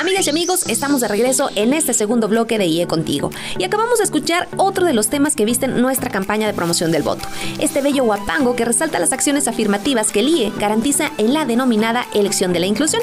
Amigas 0.00 0.26
y 0.26 0.30
amigos, 0.30 0.68
estamos 0.68 1.00
de 1.00 1.08
regreso 1.08 1.50
en 1.56 1.72
este 1.72 1.94
segundo 1.94 2.28
bloque 2.28 2.58
de 2.58 2.66
IE 2.66 2.86
Contigo 2.86 3.30
y 3.58 3.64
acabamos 3.64 3.98
de 3.98 4.04
escuchar 4.04 4.46
otro 4.56 4.86
de 4.86 4.92
los 4.92 5.08
temas 5.08 5.34
que 5.34 5.44
visten 5.44 5.80
nuestra 5.82 6.10
campaña 6.10 6.46
de 6.46 6.54
promoción 6.54 6.92
del 6.92 7.02
voto. 7.02 7.26
Este 7.58 7.80
bello 7.80 8.04
guapango 8.04 8.54
que 8.54 8.64
resalta 8.64 8.98
las 8.98 9.12
acciones 9.12 9.48
afirmativas 9.48 10.12
que 10.12 10.20
el 10.20 10.28
IE 10.28 10.52
garantiza 10.58 11.10
en 11.18 11.34
la 11.34 11.44
denominada 11.44 12.06
elección 12.14 12.52
de 12.52 12.60
la 12.60 12.66
inclusión. 12.66 13.02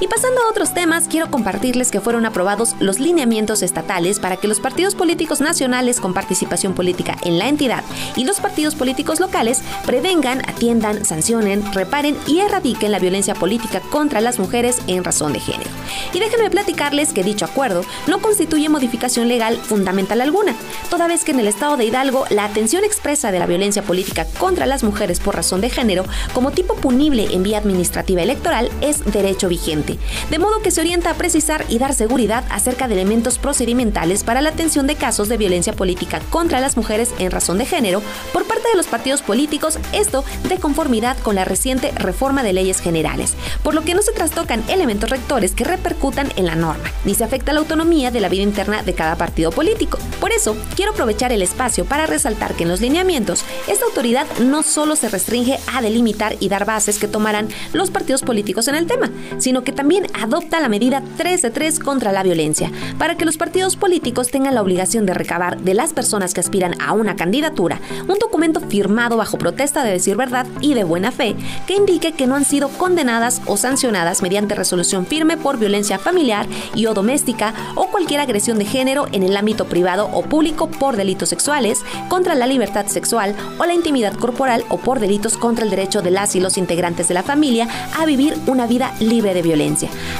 Y 0.00 0.08
pasando 0.08 0.40
a 0.40 0.48
otros 0.48 0.72
temas, 0.72 1.08
quiero 1.08 1.30
compartirles 1.30 1.90
que 1.90 2.00
fueron 2.00 2.24
aprobados 2.24 2.74
los 2.80 2.98
lineamientos 2.98 3.62
estatales 3.62 4.18
para 4.18 4.38
que 4.38 4.48
los 4.48 4.58
partidos 4.58 4.94
políticos 4.94 5.42
nacionales 5.42 6.00
con 6.00 6.14
participación 6.14 6.72
política 6.72 7.18
en 7.22 7.38
la 7.38 7.48
entidad 7.48 7.84
y 8.16 8.24
los 8.24 8.40
partidos 8.40 8.74
políticos 8.74 9.20
locales 9.20 9.60
prevengan, 9.84 10.40
atiendan, 10.48 11.04
sancionen, 11.04 11.70
reparen 11.74 12.16
y 12.26 12.38
erradiquen 12.38 12.92
la 12.92 12.98
violencia 12.98 13.34
política 13.34 13.80
contra 13.90 14.22
las 14.22 14.38
mujeres 14.38 14.78
en 14.86 15.04
razón 15.04 15.34
de 15.34 15.40
género. 15.40 15.68
Y 16.14 16.18
déjenme 16.18 16.48
platicarles 16.48 17.12
que 17.12 17.22
dicho 17.22 17.44
acuerdo 17.44 17.84
no 18.06 18.22
constituye 18.22 18.70
modificación 18.70 19.28
legal 19.28 19.58
fundamental 19.58 20.22
alguna, 20.22 20.54
toda 20.88 21.08
vez 21.08 21.24
que 21.24 21.32
en 21.32 21.40
el 21.40 21.46
estado 21.48 21.76
de 21.76 21.84
Hidalgo 21.84 22.24
la 22.30 22.46
atención 22.46 22.84
expresa 22.84 23.30
de 23.32 23.38
la 23.38 23.46
violencia 23.46 23.82
política 23.82 24.26
contra 24.38 24.64
las 24.64 24.82
mujeres 24.82 25.20
por 25.20 25.36
razón 25.36 25.60
de 25.60 25.68
género 25.68 26.06
como 26.32 26.52
tipo 26.52 26.74
punible 26.76 27.34
en 27.34 27.42
vía 27.42 27.58
administrativa 27.58 28.22
electoral 28.22 28.70
es 28.80 29.04
derecho 29.04 29.50
vigente 29.50 29.89
de 30.30 30.38
modo 30.38 30.62
que 30.62 30.70
se 30.70 30.80
orienta 30.80 31.10
a 31.10 31.14
precisar 31.14 31.64
y 31.68 31.78
dar 31.78 31.94
seguridad 31.94 32.44
acerca 32.50 32.88
de 32.88 32.94
elementos 32.94 33.38
procedimentales 33.38 34.24
para 34.24 34.40
la 34.40 34.50
atención 34.50 34.86
de 34.86 34.96
casos 34.96 35.28
de 35.28 35.36
violencia 35.36 35.72
política 35.72 36.20
contra 36.30 36.60
las 36.60 36.76
mujeres 36.76 37.10
en 37.18 37.30
razón 37.30 37.58
de 37.58 37.66
género 37.66 38.02
por 38.32 38.44
parte 38.44 38.68
de 38.68 38.76
los 38.76 38.86
partidos 38.86 39.22
políticos, 39.22 39.78
esto 39.92 40.24
de 40.48 40.58
conformidad 40.58 41.16
con 41.18 41.34
la 41.34 41.44
reciente 41.44 41.92
reforma 41.92 42.42
de 42.42 42.52
leyes 42.52 42.80
generales, 42.80 43.34
por 43.62 43.74
lo 43.74 43.82
que 43.82 43.94
no 43.94 44.02
se 44.02 44.12
trastocan 44.12 44.62
elementos 44.68 45.10
rectores 45.10 45.52
que 45.52 45.64
repercutan 45.64 46.32
en 46.36 46.46
la 46.46 46.54
norma, 46.54 46.90
ni 47.04 47.14
se 47.14 47.24
afecta 47.24 47.52
la 47.52 47.60
autonomía 47.60 48.10
de 48.10 48.20
la 48.20 48.28
vida 48.28 48.42
interna 48.42 48.82
de 48.82 48.94
cada 48.94 49.16
partido 49.16 49.50
político. 49.50 49.98
Por 50.20 50.32
eso, 50.32 50.56
quiero 50.76 50.92
aprovechar 50.92 51.32
el 51.32 51.42
espacio 51.42 51.84
para 51.84 52.06
resaltar 52.06 52.54
que 52.54 52.64
en 52.64 52.68
los 52.68 52.80
lineamientos, 52.80 53.44
esta 53.68 53.84
autoridad 53.86 54.26
no 54.40 54.62
solo 54.62 54.96
se 54.96 55.08
restringe 55.08 55.58
a 55.72 55.82
delimitar 55.82 56.36
y 56.40 56.48
dar 56.48 56.64
bases 56.64 56.98
que 56.98 57.08
tomarán 57.08 57.48
los 57.72 57.90
partidos 57.90 58.22
políticos 58.22 58.68
en 58.68 58.74
el 58.74 58.86
tema, 58.86 59.10
sino 59.38 59.64
que 59.64 59.72
también 59.80 60.08
adopta 60.12 60.60
la 60.60 60.68
medida 60.68 61.02
3 61.16 61.40
de 61.40 61.50
3 61.50 61.78
contra 61.78 62.12
la 62.12 62.22
violencia, 62.22 62.70
para 62.98 63.14
que 63.14 63.24
los 63.24 63.38
partidos 63.38 63.76
políticos 63.76 64.30
tengan 64.30 64.54
la 64.54 64.60
obligación 64.60 65.06
de 65.06 65.14
recabar 65.14 65.58
de 65.58 65.72
las 65.72 65.94
personas 65.94 66.34
que 66.34 66.40
aspiran 66.40 66.74
a 66.82 66.92
una 66.92 67.16
candidatura 67.16 67.80
un 68.06 68.18
documento 68.18 68.60
firmado 68.60 69.16
bajo 69.16 69.38
protesta 69.38 69.82
de 69.82 69.92
decir 69.92 70.16
verdad 70.16 70.46
y 70.60 70.74
de 70.74 70.84
buena 70.84 71.12
fe 71.12 71.34
que 71.66 71.76
indique 71.76 72.12
que 72.12 72.26
no 72.26 72.34
han 72.34 72.44
sido 72.44 72.68
condenadas 72.68 73.40
o 73.46 73.56
sancionadas 73.56 74.20
mediante 74.20 74.54
resolución 74.54 75.06
firme 75.06 75.38
por 75.38 75.58
violencia 75.58 75.98
familiar 75.98 76.46
y 76.74 76.84
o 76.84 76.92
doméstica 76.92 77.54
o 77.74 77.86
cualquier 77.86 78.20
agresión 78.20 78.58
de 78.58 78.66
género 78.66 79.06
en 79.12 79.22
el 79.22 79.34
ámbito 79.34 79.64
privado 79.64 80.10
o 80.12 80.20
público 80.20 80.70
por 80.70 80.96
delitos 80.96 81.30
sexuales, 81.30 81.80
contra 82.10 82.34
la 82.34 82.46
libertad 82.46 82.84
sexual 82.88 83.34
o 83.56 83.64
la 83.64 83.72
intimidad 83.72 84.12
corporal 84.12 84.62
o 84.68 84.76
por 84.76 85.00
delitos 85.00 85.38
contra 85.38 85.64
el 85.64 85.70
derecho 85.70 86.02
de 86.02 86.10
las 86.10 86.36
y 86.36 86.40
los 86.40 86.58
integrantes 86.58 87.08
de 87.08 87.14
la 87.14 87.22
familia 87.22 87.66
a 87.98 88.04
vivir 88.04 88.36
una 88.46 88.66
vida 88.66 88.92
libre 89.00 89.32
de 89.32 89.40
violencia 89.40 89.69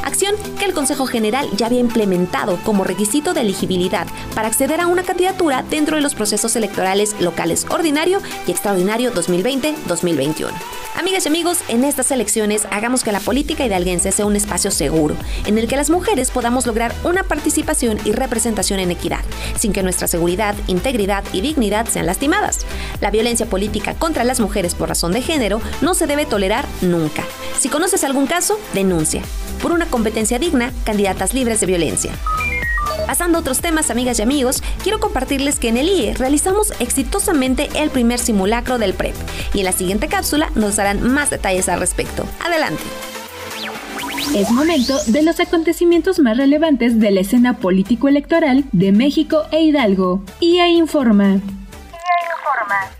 acción 0.02 0.34
que 0.58 0.64
el 0.64 0.74
Consejo 0.74 1.06
General 1.06 1.48
ya 1.56 1.66
había 1.66 1.80
implementado 1.80 2.58
como 2.64 2.84
requisito 2.84 3.34
de 3.34 3.40
elegibilidad 3.40 4.06
para 4.34 4.48
acceder 4.48 4.80
a 4.80 4.86
una 4.86 5.02
candidatura 5.02 5.62
dentro 5.68 5.96
de 5.96 6.02
los 6.02 6.14
procesos 6.14 6.56
electorales 6.56 7.14
locales 7.20 7.66
ordinario 7.68 8.20
y 8.46 8.50
extraordinario 8.50 9.12
2020-2021. 9.12 10.50
Amigas 10.96 11.24
y 11.24 11.28
amigos, 11.28 11.58
en 11.68 11.84
estas 11.84 12.10
elecciones 12.10 12.66
hagamos 12.70 13.04
que 13.04 13.12
la 13.12 13.20
política 13.20 13.64
hidalguense 13.64 14.12
sea 14.12 14.26
un 14.26 14.36
espacio 14.36 14.70
seguro, 14.70 15.16
en 15.46 15.56
el 15.56 15.66
que 15.66 15.76
las 15.76 15.88
mujeres 15.88 16.30
podamos 16.30 16.66
lograr 16.66 16.94
una 17.04 17.22
participación 17.22 17.98
y 18.04 18.12
representación 18.12 18.80
en 18.80 18.90
equidad, 18.90 19.24
sin 19.56 19.72
que 19.72 19.82
nuestra 19.82 20.08
seguridad, 20.08 20.54
integridad 20.66 21.24
y 21.32 21.40
dignidad 21.40 21.86
sean 21.88 22.06
lastimadas. 22.06 22.66
La 23.00 23.10
violencia 23.10 23.46
política 23.46 23.94
contra 23.94 24.24
las 24.24 24.40
mujeres 24.40 24.74
por 24.74 24.88
razón 24.88 25.12
de 25.12 25.22
género 25.22 25.60
no 25.80 25.94
se 25.94 26.06
debe 26.06 26.26
tolerar 26.26 26.66
nunca. 26.82 27.24
Si 27.60 27.68
conoces 27.68 28.04
algún 28.04 28.26
caso, 28.26 28.58
denuncia 28.72 29.20
por 29.60 29.72
una 29.72 29.84
competencia 29.84 30.38
digna, 30.38 30.72
candidatas 30.84 31.34
libres 31.34 31.60
de 31.60 31.66
violencia. 31.66 32.10
Pasando 33.06 33.36
a 33.36 33.40
otros 33.42 33.60
temas, 33.60 33.90
amigas 33.90 34.18
y 34.18 34.22
amigos, 34.22 34.62
quiero 34.82 34.98
compartirles 34.98 35.58
que 35.58 35.68
en 35.68 35.76
el 35.76 35.90
IE 35.90 36.14
realizamos 36.14 36.72
exitosamente 36.80 37.68
el 37.74 37.90
primer 37.90 38.18
simulacro 38.18 38.78
del 38.78 38.94
PREP 38.94 39.14
y 39.52 39.58
en 39.58 39.66
la 39.66 39.72
siguiente 39.72 40.08
cápsula 40.08 40.50
nos 40.54 40.76
darán 40.76 41.02
más 41.02 41.28
detalles 41.28 41.68
al 41.68 41.80
respecto. 41.80 42.24
Adelante. 42.42 42.82
Es 44.34 44.50
momento 44.50 44.96
de 45.08 45.22
los 45.22 45.38
acontecimientos 45.38 46.18
más 46.18 46.38
relevantes 46.38 46.98
de 46.98 47.10
la 47.10 47.20
escena 47.20 47.58
político-electoral 47.58 48.64
de 48.72 48.92
México 48.92 49.42
e 49.50 49.60
Hidalgo. 49.60 50.22
IE 50.40 50.66
informa. 50.68 51.34
IE 51.34 51.40
informa. 52.38 52.99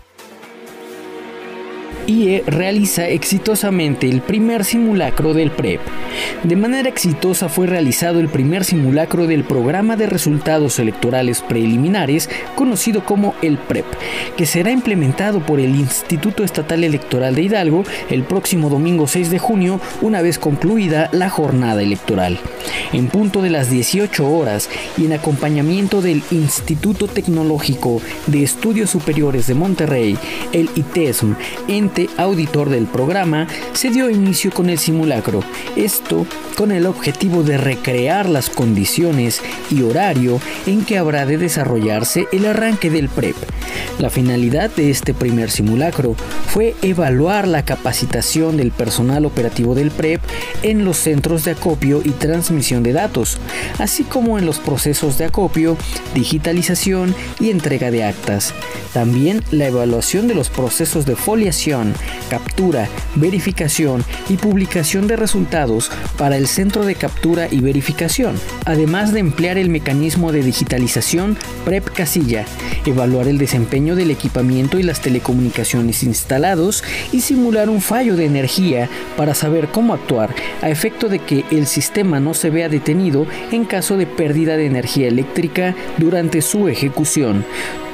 IE 2.11 2.43
realiza 2.45 3.07
exitosamente 3.07 4.09
el 4.09 4.21
primer 4.21 4.65
simulacro 4.65 5.33
del 5.33 5.51
PREP. 5.51 5.79
De 6.43 6.55
manera 6.55 6.89
exitosa 6.89 7.47
fue 7.47 7.67
realizado 7.67 8.19
el 8.19 8.27
primer 8.27 8.65
simulacro 8.65 9.27
del 9.27 9.43
programa 9.43 9.95
de 9.95 10.07
resultados 10.07 10.79
electorales 10.79 11.41
preliminares 11.41 12.29
conocido 12.55 13.05
como 13.05 13.33
el 13.41 13.57
PREP, 13.57 13.85
que 14.35 14.45
será 14.45 14.71
implementado 14.71 15.45
por 15.45 15.59
el 15.59 15.75
Instituto 15.75 16.43
Estatal 16.43 16.83
Electoral 16.83 17.35
de 17.35 17.43
Hidalgo 17.43 17.83
el 18.09 18.23
próximo 18.23 18.69
domingo 18.69 19.07
6 19.07 19.29
de 19.29 19.39
junio, 19.39 19.79
una 20.01 20.21
vez 20.21 20.37
concluida 20.37 21.09
la 21.13 21.29
jornada 21.29 21.81
electoral. 21.81 22.39
En 22.91 23.07
punto 23.07 23.41
de 23.41 23.49
las 23.49 23.69
18 23.69 24.29
horas 24.29 24.69
y 24.97 25.05
en 25.05 25.13
acompañamiento 25.13 26.01
del 26.01 26.23
Instituto 26.31 27.07
Tecnológico 27.07 28.01
de 28.27 28.43
Estudios 28.43 28.89
Superiores 28.89 29.47
de 29.47 29.53
Monterrey, 29.53 30.17
el 30.51 30.69
ITESM, 30.75 31.35
en 31.67 31.89
auditor 32.17 32.69
del 32.69 32.85
programa, 32.85 33.47
se 33.73 33.89
dio 33.89 34.09
inicio 34.09 34.51
con 34.51 34.69
el 34.69 34.77
simulacro. 34.77 35.43
Esto 35.75 36.25
con 36.55 36.71
el 36.71 36.85
objetivo 36.85 37.43
de 37.43 37.57
recrear 37.57 38.29
las 38.29 38.49
condiciones 38.49 39.41
y 39.69 39.81
horario 39.81 40.39
en 40.65 40.85
que 40.85 40.97
habrá 40.97 41.25
de 41.25 41.37
desarrollarse 41.37 42.27
el 42.31 42.45
arranque 42.45 42.89
del 42.89 43.09
PREP. 43.09 43.35
La 43.99 44.09
finalidad 44.09 44.69
de 44.71 44.89
este 44.89 45.13
primer 45.13 45.51
simulacro 45.51 46.15
fue 46.47 46.75
evaluar 46.81 47.47
la 47.47 47.65
capacitación 47.65 48.57
del 48.57 48.71
personal 48.71 49.25
operativo 49.25 49.75
del 49.75 49.91
PREP 49.91 50.21
en 50.63 50.85
los 50.85 50.97
centros 50.97 51.45
de 51.45 51.51
acopio 51.51 52.01
y 52.03 52.09
transmisión 52.11 52.83
de 52.83 52.93
datos, 52.93 53.37
así 53.79 54.03
como 54.03 54.37
en 54.39 54.45
los 54.45 54.59
procesos 54.59 55.17
de 55.17 55.25
acopio, 55.25 55.77
digitalización 56.13 57.15
y 57.39 57.49
entrega 57.49 57.91
de 57.91 58.03
actas. 58.03 58.53
También 58.93 59.43
la 59.51 59.67
evaluación 59.67 60.27
de 60.27 60.35
los 60.35 60.49
procesos 60.49 61.05
de 61.05 61.15
foliación, 61.15 61.90
captura, 62.29 62.87
verificación 63.15 64.03
y 64.29 64.37
publicación 64.37 65.07
de 65.07 65.15
resultados 65.15 65.91
para 66.17 66.37
el 66.37 66.47
centro 66.47 66.85
de 66.85 66.95
captura 66.95 67.47
y 67.49 67.59
verificación, 67.59 68.35
además 68.65 69.13
de 69.13 69.19
emplear 69.19 69.57
el 69.57 69.69
mecanismo 69.69 70.31
de 70.31 70.43
digitalización 70.43 71.37
PREP 71.65 71.89
Casilla, 71.89 72.45
evaluar 72.85 73.27
el 73.27 73.37
desempeño 73.37 73.95
del 73.95 74.11
equipamiento 74.11 74.79
y 74.79 74.83
las 74.83 75.01
telecomunicaciones 75.01 76.03
instalados 76.03 76.83
y 77.11 77.21
simular 77.21 77.69
un 77.69 77.81
fallo 77.81 78.15
de 78.15 78.25
energía 78.25 78.89
para 79.17 79.35
saber 79.35 79.67
cómo 79.69 79.93
actuar 79.93 80.33
a 80.61 80.69
efecto 80.69 81.09
de 81.09 81.19
que 81.19 81.45
el 81.51 81.67
sistema 81.67 82.19
no 82.19 82.33
se 82.33 82.49
vea 82.49 82.69
detenido 82.69 83.25
en 83.51 83.65
caso 83.65 83.97
de 83.97 84.07
pérdida 84.07 84.57
de 84.57 84.65
energía 84.65 85.07
eléctrica 85.07 85.75
durante 85.97 86.41
su 86.41 86.67
ejecución. 86.67 87.45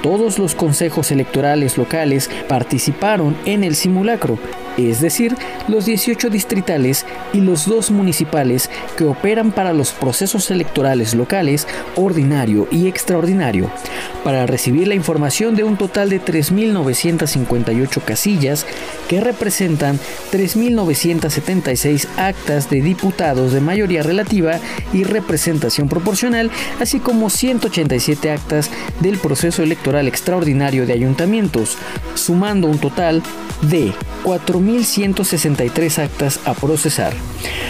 Todos 0.02 0.38
los 0.38 0.54
consejos 0.54 1.12
electorales 1.12 1.78
locales 1.78 2.30
participaron 2.48 3.36
en 3.46 3.64
el 3.64 3.76
simulacro, 3.88 4.38
es 4.78 5.02
decir, 5.02 5.36
los 5.68 5.86
18 5.86 6.30
distritales 6.30 7.06
y 7.34 7.42
los 7.42 7.66
dos 7.66 7.92
municipales 7.92 8.70
que 8.96 9.06
operan 9.06 9.52
para 9.52 9.74
los 9.74 9.92
procesos 9.92 10.52
electorales 10.52 11.16
locales, 11.16 11.68
ordinario 11.96 12.68
y 12.72 12.88
extraordinario, 12.88 13.72
para 14.24 14.46
recibir 14.46 14.88
la 14.88 14.96
información 14.96 15.56
de 15.56 15.64
un 15.64 15.78
total 15.78 16.10
de 16.10 16.22
3.958 16.22 18.02
casillas 18.04 18.66
que 19.08 19.22
representan 19.22 20.00
3.976 20.32 22.08
actas 22.18 22.70
de 22.70 22.82
diputados 22.82 23.54
de 23.54 23.62
mayoría 23.62 24.04
relativa 24.04 24.60
y 24.94 25.04
representación 25.04 25.90
proporcional, 25.90 26.52
así 26.80 27.00
como 27.00 27.30
187 27.30 28.32
actas 28.32 28.70
del 29.00 29.18
proceso 29.18 29.64
electoral 29.64 30.08
extraordinario 30.08 30.86
de 30.86 30.94
ayuntamientos, 30.94 31.78
sumando 32.16 32.68
un 32.68 32.80
total 32.80 33.24
de 33.62 33.94
4.163 34.68 36.04
actas 36.04 36.40
a 36.46 36.54
procesar. 36.54 37.14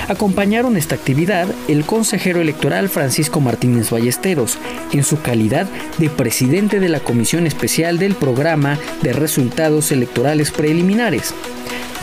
Acompañaron 0.08 0.78
esta 0.78 0.96
actividad 0.96 1.48
el 1.68 1.86
consejero 1.86 2.42
electoral 2.42 2.90
Francisco 2.90 3.40
Martínez 3.40 3.92
Ballesteros, 3.92 4.58
en 4.92 5.04
su 5.04 5.22
calidad 5.22 5.68
de 5.98 6.10
presidente 6.10 6.80
de 6.80 6.90
la 6.90 7.00
Comisión 7.00 7.46
Especial 7.46 8.00
del 8.00 8.16
Programa 8.16 8.80
de 9.02 9.14
Resultados 9.14 9.92
Electorales 9.92 10.52
Preliminares. 10.52 11.34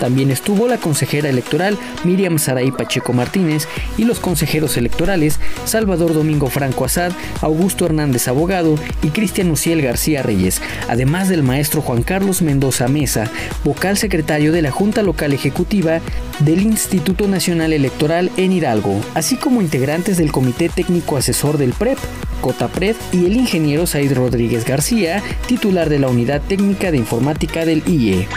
También 0.01 0.31
estuvo 0.31 0.69
la 0.69 0.79
consejera 0.79 1.29
electoral 1.29 1.79
Miriam 2.05 2.39
Saray 2.39 2.71
Pacheco 2.71 3.13
Martínez 3.13 3.69
y 3.97 4.05
los 4.05 4.21
consejeros 4.21 4.77
electorales 4.77 5.39
Salvador 5.65 6.15
Domingo 6.15 6.49
Franco 6.49 6.85
Azad, 6.85 7.13
Augusto 7.41 7.87
Hernández 7.87 8.29
Abogado 8.29 8.77
y 9.03 9.09
Cristian 9.09 9.51
Uciel 9.51 9.83
García 9.83 10.23
Reyes, 10.23 10.61
además 10.89 11.29
del 11.29 11.43
maestro 11.43 11.83
Juan 11.83 12.03
Carlos 12.03 12.43
Mendoza 12.43 12.89
Mesa, 12.89 13.31
vocal 13.65 13.97
secretario 13.97 14.53
de 14.53 14.63
la 14.63 14.71
Junta 14.71 15.03
Local 15.03 15.33
Ejecutiva 15.33 16.01
del 16.41 16.63
Instituto 16.63 17.29
Nacional 17.29 17.73
Electoral 17.73 18.31
en 18.37 18.53
Hidalgo, 18.53 19.01
así 19.15 19.37
como 19.37 19.63
integrantes 19.63 20.17
del 20.17 20.33
Comité 20.33 20.69
Técnico 20.69 21.17
Asesor 21.17 21.59
del 21.59 21.73
PREP, 21.73 21.99
COTAPRED 22.41 22.97
y 23.13 23.27
el 23.27 23.37
ingeniero 23.37 23.87
Said 23.87 24.15
Rodríguez 24.15 24.65
García, 24.65 25.23
titular 25.47 25.89
de 25.89 25.99
la 25.99 26.09
Unidad 26.09 26.43
Técnica 26.43 26.91
de 26.91 26.99
Informática 26.99 27.65
del 27.65 27.83
IE. 27.87 28.29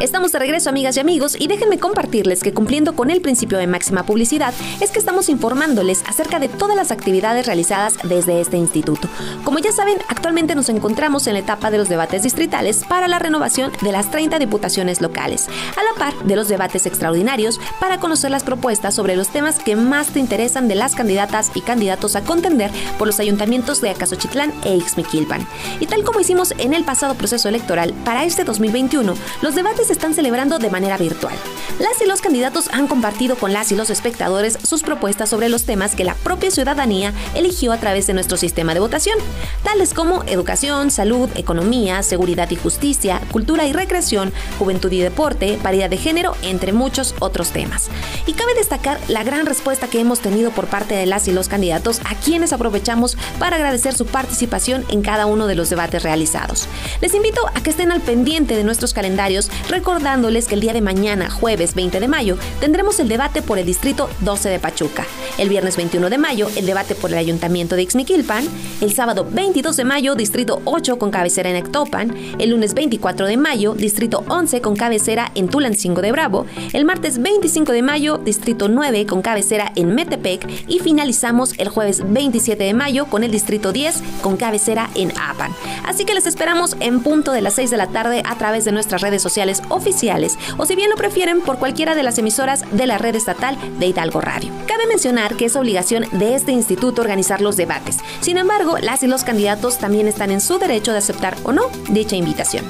Estamos 0.00 0.32
de 0.32 0.38
regreso, 0.38 0.70
amigas 0.70 0.96
y 0.96 1.00
amigos, 1.00 1.36
y 1.38 1.46
déjenme 1.46 1.78
compartirles 1.78 2.42
que 2.42 2.54
cumpliendo 2.54 2.96
con 2.96 3.10
el 3.10 3.20
principio 3.20 3.58
de 3.58 3.66
máxima 3.66 4.06
publicidad, 4.06 4.54
es 4.80 4.90
que 4.90 4.98
estamos 4.98 5.28
informándoles 5.28 6.02
acerca 6.06 6.38
de 6.38 6.48
todas 6.48 6.74
las 6.74 6.90
actividades 6.90 7.44
realizadas 7.44 7.98
desde 8.04 8.40
este 8.40 8.56
instituto. 8.56 9.10
Como 9.44 9.58
ya 9.58 9.72
saben, 9.72 9.98
actualmente 10.08 10.54
nos 10.54 10.70
encontramos 10.70 11.26
en 11.26 11.34
la 11.34 11.40
etapa 11.40 11.70
de 11.70 11.76
los 11.76 11.90
debates 11.90 12.22
distritales 12.22 12.82
para 12.88 13.08
la 13.08 13.18
renovación 13.18 13.72
de 13.82 13.92
las 13.92 14.10
30 14.10 14.38
diputaciones 14.38 15.02
locales, 15.02 15.48
a 15.76 15.82
la 15.82 15.98
par 15.98 16.24
de 16.24 16.34
los 16.34 16.48
debates 16.48 16.86
extraordinarios 16.86 17.60
para 17.78 18.00
conocer 18.00 18.30
las 18.30 18.42
propuestas 18.42 18.94
sobre 18.94 19.16
los 19.16 19.28
temas 19.28 19.58
que 19.58 19.76
más 19.76 20.06
te 20.14 20.18
interesan 20.18 20.66
de 20.66 20.76
las 20.76 20.94
candidatas 20.94 21.50
y 21.54 21.60
candidatos 21.60 22.16
a 22.16 22.22
contender 22.22 22.70
por 22.96 23.06
los 23.06 23.20
ayuntamientos 23.20 23.82
de 23.82 23.90
Acasochitlán 23.90 24.54
e 24.64 24.76
Ixmiquilpan. 24.76 25.46
Y 25.78 25.84
tal 25.84 26.04
como 26.04 26.20
hicimos 26.20 26.54
en 26.56 26.72
el 26.72 26.84
pasado 26.84 27.16
proceso 27.16 27.50
electoral, 27.50 27.92
para 28.02 28.24
este 28.24 28.44
2021, 28.44 29.14
los 29.42 29.54
debates 29.54 29.89
están 29.90 30.14
celebrando 30.14 30.58
de 30.58 30.70
manera 30.70 30.96
virtual. 30.96 31.34
Las 31.78 32.00
y 32.02 32.06
los 32.06 32.20
candidatos 32.20 32.68
han 32.72 32.86
compartido 32.86 33.36
con 33.36 33.52
las 33.52 33.72
y 33.72 33.76
los 33.76 33.90
espectadores 33.90 34.58
sus 34.62 34.82
propuestas 34.82 35.28
sobre 35.30 35.48
los 35.48 35.64
temas 35.64 35.94
que 35.94 36.04
la 36.04 36.14
propia 36.14 36.50
ciudadanía 36.50 37.12
eligió 37.34 37.72
a 37.72 37.78
través 37.78 38.06
de 38.06 38.14
nuestro 38.14 38.36
sistema 38.36 38.74
de 38.74 38.80
votación, 38.80 39.18
tales 39.62 39.94
como 39.94 40.22
educación, 40.24 40.90
salud, 40.90 41.28
economía, 41.34 42.02
seguridad 42.02 42.50
y 42.50 42.56
justicia, 42.56 43.20
cultura 43.30 43.66
y 43.66 43.72
recreación, 43.72 44.32
juventud 44.58 44.92
y 44.92 45.00
deporte, 45.00 45.58
paridad 45.62 45.90
de 45.90 45.96
género, 45.96 46.36
entre 46.42 46.72
muchos 46.72 47.14
otros 47.20 47.50
temas. 47.50 47.88
Y 48.26 48.34
cabe 48.34 48.54
destacar 48.54 49.00
la 49.08 49.24
gran 49.24 49.46
respuesta 49.46 49.88
que 49.88 50.00
hemos 50.00 50.20
tenido 50.20 50.50
por 50.50 50.66
parte 50.66 50.94
de 50.94 51.06
las 51.06 51.28
y 51.28 51.32
los 51.32 51.48
candidatos 51.48 52.00
a 52.04 52.14
quienes 52.14 52.52
aprovechamos 52.52 53.16
para 53.38 53.56
agradecer 53.56 53.94
su 53.94 54.06
participación 54.06 54.84
en 54.88 55.02
cada 55.02 55.26
uno 55.26 55.46
de 55.46 55.54
los 55.54 55.70
debates 55.70 56.02
realizados. 56.02 56.68
Les 57.00 57.14
invito 57.14 57.40
a 57.54 57.62
que 57.62 57.70
estén 57.70 57.90
al 57.90 58.00
pendiente 58.00 58.56
de 58.56 58.64
nuestros 58.64 58.94
calendarios, 58.94 59.50
recordándoles 59.80 60.46
que 60.46 60.56
el 60.56 60.60
día 60.60 60.74
de 60.74 60.82
mañana, 60.82 61.30
jueves 61.30 61.74
20 61.74 62.00
de 62.00 62.06
mayo, 62.06 62.36
tendremos 62.60 63.00
el 63.00 63.08
debate 63.08 63.40
por 63.40 63.58
el 63.58 63.64
distrito 63.64 64.10
12 64.20 64.50
de 64.50 64.58
Pachuca. 64.58 65.06
El 65.38 65.48
viernes 65.48 65.78
21 65.78 66.10
de 66.10 66.18
mayo, 66.18 66.50
el 66.54 66.66
debate 66.66 66.94
por 66.94 67.10
el 67.10 67.16
ayuntamiento 67.16 67.76
de 67.76 67.82
Ixmiquilpan. 67.84 68.46
El 68.82 68.92
sábado 68.92 69.26
22 69.30 69.78
de 69.78 69.84
mayo, 69.86 70.14
distrito 70.16 70.60
8 70.66 70.98
con 70.98 71.10
cabecera 71.10 71.48
en 71.48 71.56
Ectopan. 71.56 72.14
El 72.38 72.50
lunes 72.50 72.74
24 72.74 73.26
de 73.26 73.38
mayo, 73.38 73.72
distrito 73.72 74.22
11 74.28 74.60
con 74.60 74.76
cabecera 74.76 75.32
en 75.34 75.48
Tulancingo 75.48 76.02
de 76.02 76.12
Bravo. 76.12 76.44
El 76.74 76.84
martes 76.84 77.16
25 77.22 77.72
de 77.72 77.80
mayo, 77.80 78.18
distrito 78.18 78.68
9 78.68 79.06
con 79.06 79.22
cabecera 79.22 79.72
en 79.76 79.94
Metepec. 79.94 80.46
Y 80.68 80.80
finalizamos 80.80 81.54
el 81.56 81.70
jueves 81.70 82.02
27 82.06 82.62
de 82.64 82.74
mayo 82.74 83.06
con 83.06 83.24
el 83.24 83.30
distrito 83.30 83.72
10 83.72 84.02
con 84.20 84.36
cabecera 84.36 84.90
en 84.94 85.10
Apan. 85.18 85.54
Así 85.86 86.04
que 86.04 86.12
les 86.12 86.26
esperamos 86.26 86.76
en 86.80 87.00
punto 87.00 87.32
de 87.32 87.40
las 87.40 87.54
6 87.54 87.70
de 87.70 87.76
la 87.78 87.86
tarde 87.86 88.22
a 88.26 88.36
través 88.36 88.66
de 88.66 88.72
nuestras 88.72 89.00
redes 89.00 89.22
sociales 89.22 89.62
oficiales 89.70 90.38
o 90.58 90.66
si 90.66 90.76
bien 90.76 90.90
lo 90.90 90.96
prefieren 90.96 91.40
por 91.40 91.58
cualquiera 91.58 91.94
de 91.94 92.02
las 92.02 92.18
emisoras 92.18 92.64
de 92.70 92.86
la 92.86 92.98
red 92.98 93.16
estatal 93.16 93.56
de 93.78 93.86
Hidalgo 93.86 94.20
Radio. 94.20 94.52
Cabe 94.66 94.86
mencionar 94.86 95.36
que 95.36 95.46
es 95.46 95.56
obligación 95.56 96.04
de 96.12 96.34
este 96.34 96.52
instituto 96.52 97.00
organizar 97.02 97.40
los 97.40 97.56
debates. 97.56 97.98
Sin 98.20 98.38
embargo, 98.38 98.78
las 98.78 99.02
y 99.02 99.06
los 99.06 99.24
candidatos 99.24 99.78
también 99.78 100.08
están 100.08 100.30
en 100.30 100.40
su 100.40 100.58
derecho 100.58 100.92
de 100.92 100.98
aceptar 100.98 101.36
o 101.44 101.52
no 101.52 101.62
dicha 101.88 102.16
invitación. 102.16 102.64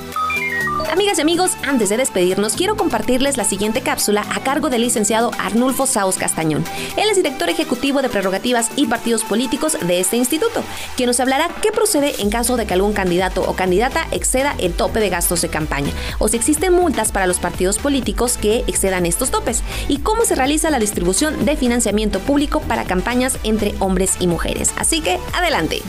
Amigas 0.91 1.19
y 1.19 1.21
amigos, 1.21 1.53
antes 1.63 1.89
de 1.89 1.97
despedirnos, 1.97 2.55
quiero 2.55 2.77
compartirles 2.77 3.37
la 3.37 3.45
siguiente 3.45 3.81
cápsula 3.81 4.27
a 4.35 4.41
cargo 4.41 4.71
del 4.71 4.83
licenciado 4.83 5.31
Arnulfo 5.39 5.87
Saus 5.87 6.17
Castañón. 6.17 6.65
Él 6.97 7.09
es 7.09 7.17
director 7.17 7.49
ejecutivo 7.49 8.03
de 8.03 8.09
prerrogativas 8.09 8.73
y 8.75 8.87
partidos 8.87 9.23
políticos 9.23 9.79
de 9.81 10.01
este 10.01 10.17
instituto, 10.17 10.65
quien 10.97 11.07
nos 11.07 11.21
hablará 11.21 11.49
qué 11.63 11.71
procede 11.71 12.21
en 12.21 12.29
caso 12.29 12.57
de 12.57 12.67
que 12.67 12.75
algún 12.75 12.93
candidato 12.93 13.43
o 13.43 13.55
candidata 13.55 14.09
exceda 14.11 14.57
el 14.59 14.73
tope 14.73 14.99
de 14.99 15.11
gastos 15.11 15.43
de 15.43 15.49
campaña, 15.49 15.93
o 16.19 16.27
si 16.27 16.37
existen 16.37 16.73
multas 16.73 17.13
para 17.13 17.29
los 17.29 17.39
partidos 17.39 17.79
políticos 17.79 18.37
que 18.37 18.65
excedan 18.67 19.07
estos 19.07 19.31
topes, 19.31 19.63
y 19.87 19.99
cómo 19.99 20.25
se 20.25 20.35
realiza 20.35 20.71
la 20.71 20.81
distribución 20.81 21.45
de 21.45 21.57
financiamiento 21.57 22.19
público 22.19 22.63
para 22.63 22.83
campañas 22.83 23.39
entre 23.45 23.77
hombres 23.79 24.17
y 24.19 24.27
mujeres. 24.27 24.73
Así 24.77 25.01
que, 25.01 25.21
adelante. 25.35 25.83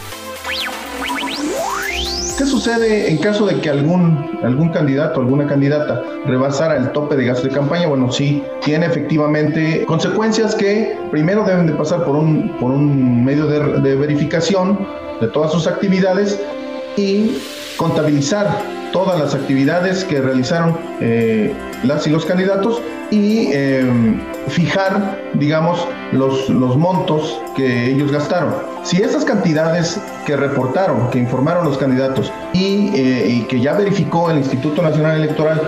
¿Qué 2.37 2.45
sucede 2.45 3.09
en 3.09 3.17
caso 3.17 3.45
de 3.45 3.59
que 3.59 3.69
algún, 3.69 4.39
algún 4.43 4.69
candidato, 4.69 5.19
alguna 5.19 5.47
candidata 5.47 6.03
rebasara 6.25 6.77
el 6.77 6.91
tope 6.91 7.15
de 7.15 7.25
gasto 7.25 7.47
de 7.47 7.53
campaña? 7.53 7.87
Bueno, 7.87 8.11
sí, 8.11 8.43
tiene 8.63 8.85
efectivamente 8.85 9.85
consecuencias 9.85 10.55
que 10.55 10.97
primero 11.11 11.43
deben 11.43 11.67
de 11.67 11.73
pasar 11.73 12.03
por 12.03 12.15
un, 12.15 12.55
por 12.59 12.71
un 12.71 13.23
medio 13.23 13.45
de, 13.45 13.95
verificación 13.95 14.79
de 15.19 15.27
todas 15.27 15.51
sus 15.51 15.67
actividades 15.67 16.39
y 16.97 17.37
contabilizar 17.77 18.47
todas 18.91 19.19
las 19.19 19.33
actividades 19.33 20.03
que 20.03 20.21
realizaron 20.21 20.77
eh, 20.99 21.53
las 21.83 22.05
y 22.07 22.09
los 22.09 22.25
candidatos 22.25 22.81
y 23.09 23.51
em, 23.51 24.19
fijar, 24.47 25.19
digamos, 25.33 25.85
los, 26.13 26.49
los 26.49 26.77
montos 26.77 27.41
que 27.55 27.87
ellos 27.87 28.11
gastaron. 28.11 28.53
Si 28.83 29.01
esas 29.01 29.25
cantidades 29.25 29.99
que 30.25 30.35
reportaron, 30.35 31.09
que 31.09 31.19
informaron 31.19 31.65
los 31.65 31.77
candidatos 31.77 32.31
y, 32.53 32.89
eh, 32.95 33.27
y 33.27 33.41
que 33.43 33.59
ya 33.59 33.73
verificó 33.73 34.31
el 34.31 34.37
Instituto 34.37 34.81
Nacional 34.81 35.17
Electoral, 35.17 35.61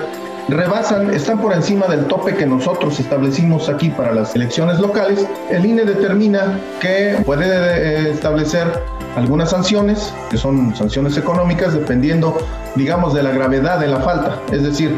rebasan, 0.50 1.14
están 1.14 1.40
por 1.40 1.54
encima 1.54 1.88
del 1.88 2.06
tope 2.06 2.36
que 2.36 2.46
nosotros 2.46 3.00
establecimos 3.00 3.70
aquí 3.70 3.90
para 3.90 4.14
las 4.14 4.36
elecciones 4.36 4.80
locales, 4.80 5.26
el 5.50 5.66
INE 5.66 5.86
determina 5.86 6.60
que 6.80 7.18
puede 7.26 7.46
eh, 7.48 8.12
establecer 8.12 8.68
algunas 9.16 9.52
sanciones, 9.52 10.14
que 10.30 10.38
son 10.38 10.76
sanciones 10.76 11.18
económicas, 11.18 11.74
dependiendo, 11.74 12.38
digamos, 12.76 13.14
de 13.14 13.24
la 13.24 13.32
gravedad 13.32 13.80
de 13.80 13.88
la 13.88 14.00
falta, 14.00 14.40
es 14.52 14.64
decir, 14.64 14.98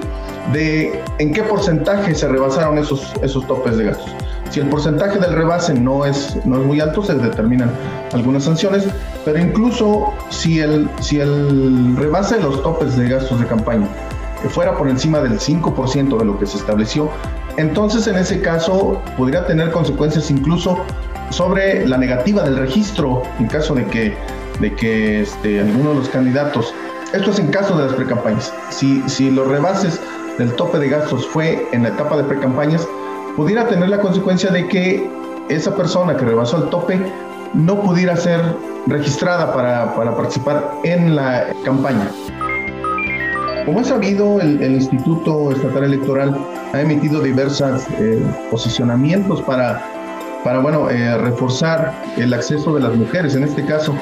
de 0.54 1.04
en 1.20 1.34
qué 1.34 1.44
porcentaje 1.44 2.16
se 2.16 2.28
rebasaron 2.28 2.78
esos, 2.78 3.14
esos 3.22 3.46
topes 3.48 3.78
de 3.78 3.86
gastos. 3.86 4.12
Si 4.52 4.60
el 4.60 4.68
porcentaje 4.68 5.20
del 5.20 5.34
rebase 5.34 5.74
no 5.74 6.06
es, 6.06 6.38
no 6.46 6.62
es 6.62 6.66
muy 6.66 6.80
alto, 6.80 7.04
se 7.04 7.16
determinan 7.16 7.70
algunas 8.14 8.44
sanciones, 8.44 8.86
pero 9.26 9.40
incluso 9.40 10.14
si 10.30 10.60
el, 10.60 10.88
si 11.02 11.20
el 11.20 11.98
rebase 11.98 12.36
de 12.36 12.44
los 12.44 12.64
topes 12.64 12.96
de 12.96 13.10
gastos 13.10 13.40
de 13.40 13.48
campaña 13.48 13.88
fuera 14.50 14.78
por 14.78 14.88
encima 14.90 15.20
del 15.20 15.40
5% 15.40 16.18
de 16.18 16.26
lo 16.26 16.38
que 16.40 16.46
se 16.46 16.58
estableció, 16.58 17.10
entonces 17.58 18.08
en 18.08 18.16
ese 18.16 18.42
caso 18.42 19.02
podría 19.18 19.46
tener 19.46 19.72
consecuencias 19.72 20.30
incluso 20.30 20.78
sobre 21.30 21.88
la 21.88 21.98
negativa 21.98 22.44
del 22.44 22.58
registro 22.58 23.24
en 23.40 23.48
caso 23.48 23.74
de 23.76 23.86
que, 23.86 24.18
de 24.60 24.74
que 24.76 25.22
este, 25.22 25.62
alguno 25.62 25.90
de 25.90 25.96
los 25.96 26.10
candidatos, 26.10 26.74
esto 27.14 27.32
es 27.32 27.40
en 27.40 27.48
caso 27.48 27.78
de 27.78 27.86
las 27.86 27.94
precampañas, 27.94 28.54
si, 28.70 29.02
si 29.08 29.32
los 29.32 29.48
rebases 29.48 30.00
del 30.38 30.54
tope 30.54 30.80
de 30.80 30.90
gastos 30.90 31.26
fue 31.28 31.68
en 31.72 31.84
la 31.84 31.90
etapa 31.90 32.18
de 32.18 32.24
precampañas, 32.24 32.88
pudiera 33.36 33.68
tener 33.68 33.90
la 33.90 34.00
consecuencia 34.00 34.52
de 34.52 34.68
que 34.68 35.10
esa 35.50 35.76
persona 35.76 36.16
que 36.18 36.26
rebasó 36.26 36.58
el 36.58 36.70
tope 36.70 37.00
no 37.54 37.82
pudiera 37.82 38.18
ser 38.18 38.42
registrada 38.88 39.54
para, 39.54 39.96
para 39.96 40.16
participar 40.16 40.72
en 40.84 41.16
la 41.16 41.48
campaña. 41.64 42.10
Como 43.66 43.82
es 43.82 43.88
sabido, 43.88 44.40
el, 44.40 44.62
Instituto 44.62 45.52
Estatal 45.52 45.86
Electoral 45.86 46.38
ha 46.74 46.82
emitido 46.82 47.20
diversos 47.22 47.88
eh, 48.00 48.22
posicionamientos 48.52 49.42
para, 49.42 49.82
para 50.44 50.60
bueno, 50.60 50.90
eh, 50.92 51.18
reforzar 51.18 51.92
el 52.18 52.32
acceso 52.34 52.76
de 52.76 52.82
las 52.82 52.96
mujeres, 52.96 53.34
en 53.36 53.44
este 53.44 53.66
caso 53.66 53.96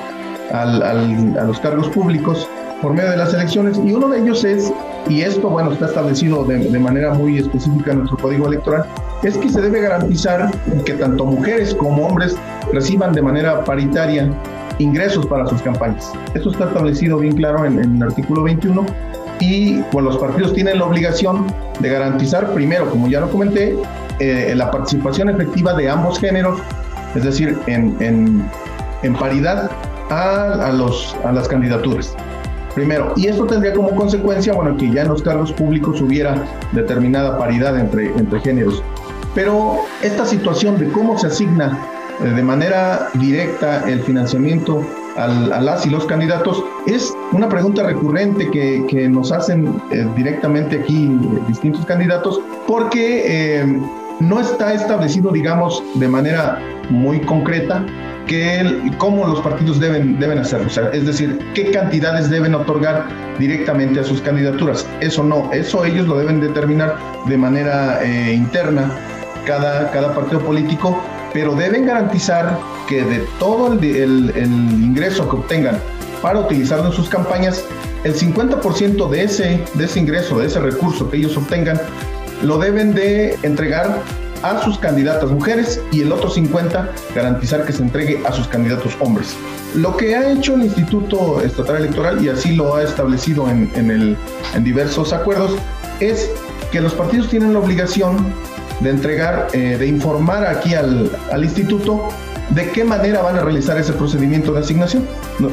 al, 0.52 0.84
a 0.84 1.44
los 1.46 1.60
cargos 1.62 1.88
públicos 1.90 2.50
por 2.82 2.94
medio 2.94 3.12
de 3.12 3.18
las 3.18 3.34
elecciones. 3.34 3.80
Y 3.86 3.94
uno 3.94 4.10
de 4.10 4.20
ellos 4.20 4.44
es, 4.44 4.74
y 5.08 5.22
esto 5.22 5.50
bueno, 5.50 5.72
está 5.72 5.86
establecido 5.86 6.44
de, 6.44 6.78
manera 6.78 7.14
muy 7.14 7.38
específica 7.38 7.92
en 7.92 8.00
nuestro 8.00 8.18
código 8.18 8.48
electoral, 8.48 8.84
es 9.24 9.38
que 9.38 9.48
se 9.48 9.62
debe 9.62 9.80
garantizar 9.80 10.52
que 10.86 10.94
tanto 10.96 11.26
mujeres 11.26 11.74
como 11.74 12.06
hombres 12.06 12.36
reciban 12.74 13.14
de 13.14 13.22
manera 13.22 13.64
paritaria 13.64 14.30
ingresos 14.80 15.26
para 15.28 15.48
sus 15.48 15.62
campañas. 15.62 16.12
Esto 16.34 16.52
está 16.52 16.66
establecido 16.66 17.20
bien 17.20 17.38
claro 17.38 17.64
en 17.64 17.80
el 17.80 18.04
artículo 18.04 18.44
21 18.44 18.86
y 19.40 19.82
pues, 19.92 20.06
los 20.06 20.18
partidos 20.18 20.54
tienen 20.54 20.80
la 20.80 20.86
obligación 20.86 21.48
de 21.80 21.90
garantizar, 21.90 22.54
primero, 22.54 22.90
como 22.90 23.08
ya 23.08 23.20
lo 23.20 23.30
comenté, 23.30 23.76
eh, 24.20 24.54
la 24.56 24.72
participación 24.72 25.30
efectiva 25.30 25.74
de 25.74 25.90
ambos 25.90 26.20
géneros, 26.20 26.60
es 27.16 27.24
decir, 27.24 27.58
en, 27.68 27.96
en, 28.00 28.44
en 29.04 29.14
paridad 29.16 29.70
a, 30.10 30.68
a, 30.68 30.72
los, 30.72 31.16
a 31.24 31.32
las 31.32 31.48
candidaturas. 31.48 32.16
Primero, 32.76 33.14
y 33.16 33.28
esto 33.28 33.46
tendría 33.46 33.74
como 33.74 33.92
consecuencia, 33.92 34.54
bueno, 34.54 34.76
que 34.78 34.90
ya 34.90 35.04
en 35.04 35.10
los 35.10 35.22
cargos 35.22 35.52
públicos 35.54 36.02
hubiera 36.02 36.44
determinada 36.72 37.38
paridad 37.38 37.80
entre, 37.80 38.08
entre 38.18 38.40
géneros. 38.40 38.82
Pero 39.36 39.80
esta 40.02 40.26
situación 40.26 40.80
de 40.80 40.88
cómo 40.90 41.18
se 41.18 41.28
asigna 41.28 41.78
eh, 42.24 42.30
de 42.30 42.44
manera 42.44 43.10
directa 43.16 43.84
el 43.88 44.02
financiamiento 44.02 44.84
al, 45.18 45.52
a 45.52 45.62
las 45.62 45.86
y 45.86 45.90
los 45.90 46.06
candidatos 46.06 46.64
es 46.88 47.14
una 47.32 47.50
pregunta 47.50 47.84
recurrente 47.84 48.50
que, 48.52 49.10
nos 49.10 49.32
hacen 49.32 49.82
eh, 49.92 50.08
directamente 50.16 50.80
aquí 50.80 51.06
eh, 51.06 51.40
distintos 51.48 51.86
candidatos 51.86 52.40
porque 52.68 53.60
eh, 53.60 53.82
no 54.20 54.40
está 54.40 54.74
establecido, 54.74 55.32
digamos, 55.32 55.84
de 55.96 56.08
manera 56.08 56.60
muy 56.90 57.20
concreta 57.22 57.86
que 58.28 58.60
el, 58.60 58.98
cómo 58.98 59.28
los 59.28 59.42
partidos 59.42 59.80
deben, 59.80 60.20
deben 60.20 60.38
hacerlo, 60.38 60.68
es 60.94 61.06
decir, 61.06 61.38
qué 61.54 61.72
cantidades 61.72 62.30
deben 62.30 62.56
otorgar 62.56 63.06
directamente 63.38 64.00
a 64.00 64.04
sus 64.04 64.22
candidaturas. 64.22 64.88
Eso 65.02 65.24
no, 65.24 65.52
eso 65.52 65.84
ellos 65.84 66.08
lo 66.08 66.18
deben 66.18 66.40
determinar 66.40 66.96
de 67.28 67.38
manera 67.38 68.00
interna 68.32 68.90
cada, 69.46 69.92
cada 69.92 70.14
partido 70.14 70.40
político 70.40 70.98
pero 71.34 71.56
deben 71.56 71.88
garantizar 71.88 72.58
que 72.88 73.04
de 73.04 73.26
todo 73.40 73.74
el, 73.74 74.34
ingreso 74.36 75.30
que 75.30 75.36
obtengan 75.36 75.80
para 76.22 76.40
utilizarlo 76.40 76.88
en 76.88 76.94
sus 76.94 77.10
campañas, 77.10 77.64
el 78.04 78.16
50% 78.16 79.10
de 79.10 79.24
ese, 79.24 79.64
de 79.74 79.86
ese 79.86 80.00
ingreso, 80.00 80.40
de 80.40 80.48
ese 80.48 80.60
recurso 80.60 81.10
que 81.10 81.18
ellos 81.18 81.36
obtengan, 81.38 81.80
lo 82.42 82.58
deben 82.58 82.94
de 82.94 83.38
entregar 83.44 84.02
a 84.42 84.62
sus 84.62 84.78
candidatas 84.78 85.30
mujeres 85.32 85.82
y 85.92 86.02
el 86.02 86.12
otro 86.12 86.30
50 86.30 86.92
garantizar 87.16 87.66
que 87.66 87.72
se 87.72 87.82
entregue 87.82 88.22
a 88.26 88.32
sus 88.34 88.48
candidatos 88.48 88.94
hombres. 89.00 89.36
Lo 89.76 89.96
que 89.96 90.16
ha 90.16 90.32
hecho 90.32 90.56
el 90.56 90.64
Instituto 90.64 91.42
Estatal 91.42 91.78
Electoral, 91.78 92.24
y 92.24 92.30
así 92.30 92.56
lo 92.56 92.76
ha 92.76 92.84
establecido 92.84 93.50
en, 93.50 93.70
en 93.76 94.64
diversos 94.64 95.14
acuerdos, 95.14 95.56
es 96.00 96.30
que 96.72 96.82
los 96.82 96.94
partidos 96.94 97.30
tienen 97.30 97.54
la 97.54 97.60
obligación 97.60 98.34
de 98.80 98.90
entregar, 98.90 99.48
eh, 99.54 99.78
de 99.78 99.88
informar 99.88 100.46
aquí 100.46 100.74
al, 100.74 101.10
al, 101.32 101.44
instituto 101.44 102.10
de 102.54 102.70
qué 102.70 102.84
manera 102.84 103.22
van 103.22 103.38
a 103.38 103.42
realizar 103.42 103.78
ese 103.78 103.94
procedimiento 103.94 104.54
de 104.54 104.60
asignación. 104.60 105.08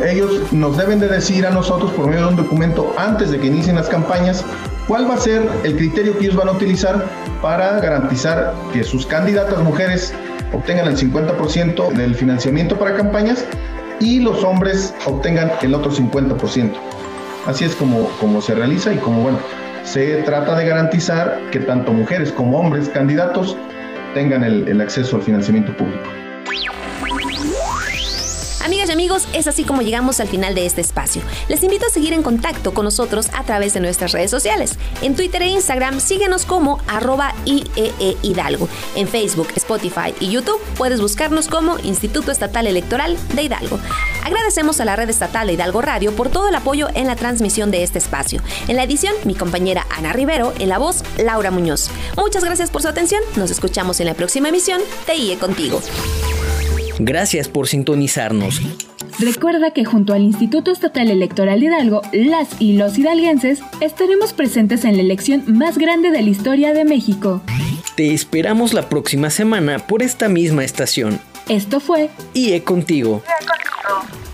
Ellos 0.06 0.52
nos 0.52 0.76
deben 0.76 1.00
de 1.00 1.08
decir 1.08 1.46
a 1.46 1.50
nosotros 1.50 1.90
por 1.92 2.06
medio 2.06 2.22
de 2.22 2.28
un 2.28 2.36
documento 2.36 2.94
antes 2.98 3.30
de 3.30 3.38
que 3.38 3.46
inicien 3.46 3.76
las 3.76 3.88
campañas 3.88 4.44
cuál 4.86 5.08
va 5.08 5.14
a 5.14 5.18
ser 5.18 5.48
el 5.64 5.76
criterio 5.76 6.18
que 6.18 6.26
ellos 6.26 6.36
van 6.36 6.48
a 6.48 6.52
utilizar 6.52 7.06
para 7.40 7.80
garantizar 7.80 8.52
que 8.72 8.84
sus 8.84 9.06
candidatas 9.06 9.58
mujeres 9.60 10.12
obtengan 10.52 10.88
el 10.88 10.96
50% 10.96 11.92
del 11.92 12.14
financiamiento 12.14 12.78
para 12.78 12.96
campañas 12.96 13.46
y 14.00 14.20
los 14.20 14.42
hombres 14.44 14.94
obtengan 15.06 15.52
el 15.62 15.74
otro 15.74 15.92
50%. 15.92 16.72
Así 17.46 17.64
es 17.64 17.74
como, 17.74 18.08
como 18.20 18.42
se 18.42 18.54
realiza 18.54 18.92
y 18.92 18.98
como, 18.98 19.22
bueno, 19.22 19.38
se 19.84 20.22
trata 20.22 20.56
de 20.56 20.66
garantizar 20.66 21.40
que 21.50 21.60
tanto 21.60 21.92
mujeres 21.92 22.32
como 22.32 22.58
hombres 22.58 22.88
candidatos 22.88 23.56
tengan 24.12 24.44
el, 24.44 24.68
el 24.68 24.80
acceso 24.80 25.16
al 25.16 25.22
financiamiento 25.22 25.74
público. 25.76 26.10
Amigas 28.64 28.90
y 28.90 28.92
amigos, 28.92 29.26
es 29.32 29.46
así 29.46 29.64
como 29.64 29.80
llegamos 29.80 30.20
al 30.20 30.28
final 30.28 30.54
de 30.54 30.66
este 30.66 30.82
espacio. 30.82 31.22
Les 31.48 31.62
invito 31.62 31.86
a 31.86 31.90
seguir 31.90 32.12
en 32.12 32.22
contacto 32.22 32.74
con 32.74 32.84
nosotros 32.84 33.28
a 33.32 33.42
través 33.44 33.72
de 33.72 33.80
nuestras 33.80 34.12
redes 34.12 34.30
sociales. 34.30 34.78
En 35.00 35.16
Twitter 35.16 35.42
e 35.42 35.46
Instagram 35.46 35.98
síguenos 35.98 36.44
como 36.44 36.78
arroba 36.86 37.34
IEE 37.46 38.16
Hidalgo. 38.22 38.68
En 38.94 39.08
Facebook, 39.08 39.48
Spotify 39.56 40.14
y 40.20 40.28
YouTube 40.28 40.60
puedes 40.76 41.00
buscarnos 41.00 41.48
como 41.48 41.78
Instituto 41.78 42.30
Estatal 42.30 42.66
Electoral 42.66 43.16
de 43.34 43.44
Hidalgo. 43.44 43.80
Agradecemos 44.24 44.80
a 44.80 44.84
la 44.84 44.94
red 44.94 45.08
estatal 45.08 45.46
de 45.46 45.54
Hidalgo 45.54 45.80
Radio 45.80 46.12
por 46.12 46.28
todo 46.28 46.48
el 46.48 46.54
apoyo 46.54 46.88
en 46.94 47.06
la 47.06 47.16
transmisión 47.16 47.70
de 47.70 47.82
este 47.82 47.98
espacio. 47.98 48.42
En 48.68 48.76
la 48.76 48.84
edición, 48.84 49.14
mi 49.24 49.34
compañera 49.34 49.86
Ana 49.96 50.12
Rivero, 50.12 50.52
en 50.58 50.68
la 50.68 50.78
voz, 50.78 51.02
Laura 51.16 51.50
Muñoz. 51.50 51.90
Muchas 52.16 52.44
gracias 52.44 52.70
por 52.70 52.82
su 52.82 52.88
atención. 52.88 53.22
Nos 53.36 53.50
escuchamos 53.50 54.00
en 54.00 54.06
la 54.06 54.14
próxima 54.14 54.50
emisión 54.50 54.80
de 55.06 55.14
IE 55.16 55.38
Contigo. 55.38 55.80
Gracias 57.02 57.48
por 57.48 57.66
sintonizarnos. 57.66 58.60
Recuerda 59.18 59.70
que 59.70 59.86
junto 59.86 60.12
al 60.12 60.22
Instituto 60.22 60.70
Estatal 60.70 61.10
Electoral 61.10 61.60
de 61.60 61.66
Hidalgo, 61.66 62.02
las 62.12 62.60
y 62.60 62.74
los 62.74 62.98
hidalguenses 62.98 63.60
estaremos 63.80 64.34
presentes 64.34 64.84
en 64.84 64.96
la 64.96 65.02
elección 65.02 65.44
más 65.46 65.78
grande 65.78 66.10
de 66.10 66.20
la 66.20 66.28
historia 66.28 66.74
de 66.74 66.84
México. 66.84 67.40
Te 67.96 68.12
esperamos 68.12 68.74
la 68.74 68.90
próxima 68.90 69.30
semana 69.30 69.78
por 69.78 70.02
esta 70.02 70.28
misma 70.28 70.62
estación. 70.62 71.18
Esto 71.48 71.80
fue 71.80 72.10
IE 72.34 72.62
Contigo. 72.64 73.22
IE 73.26 73.46
Contigo. 73.46 74.29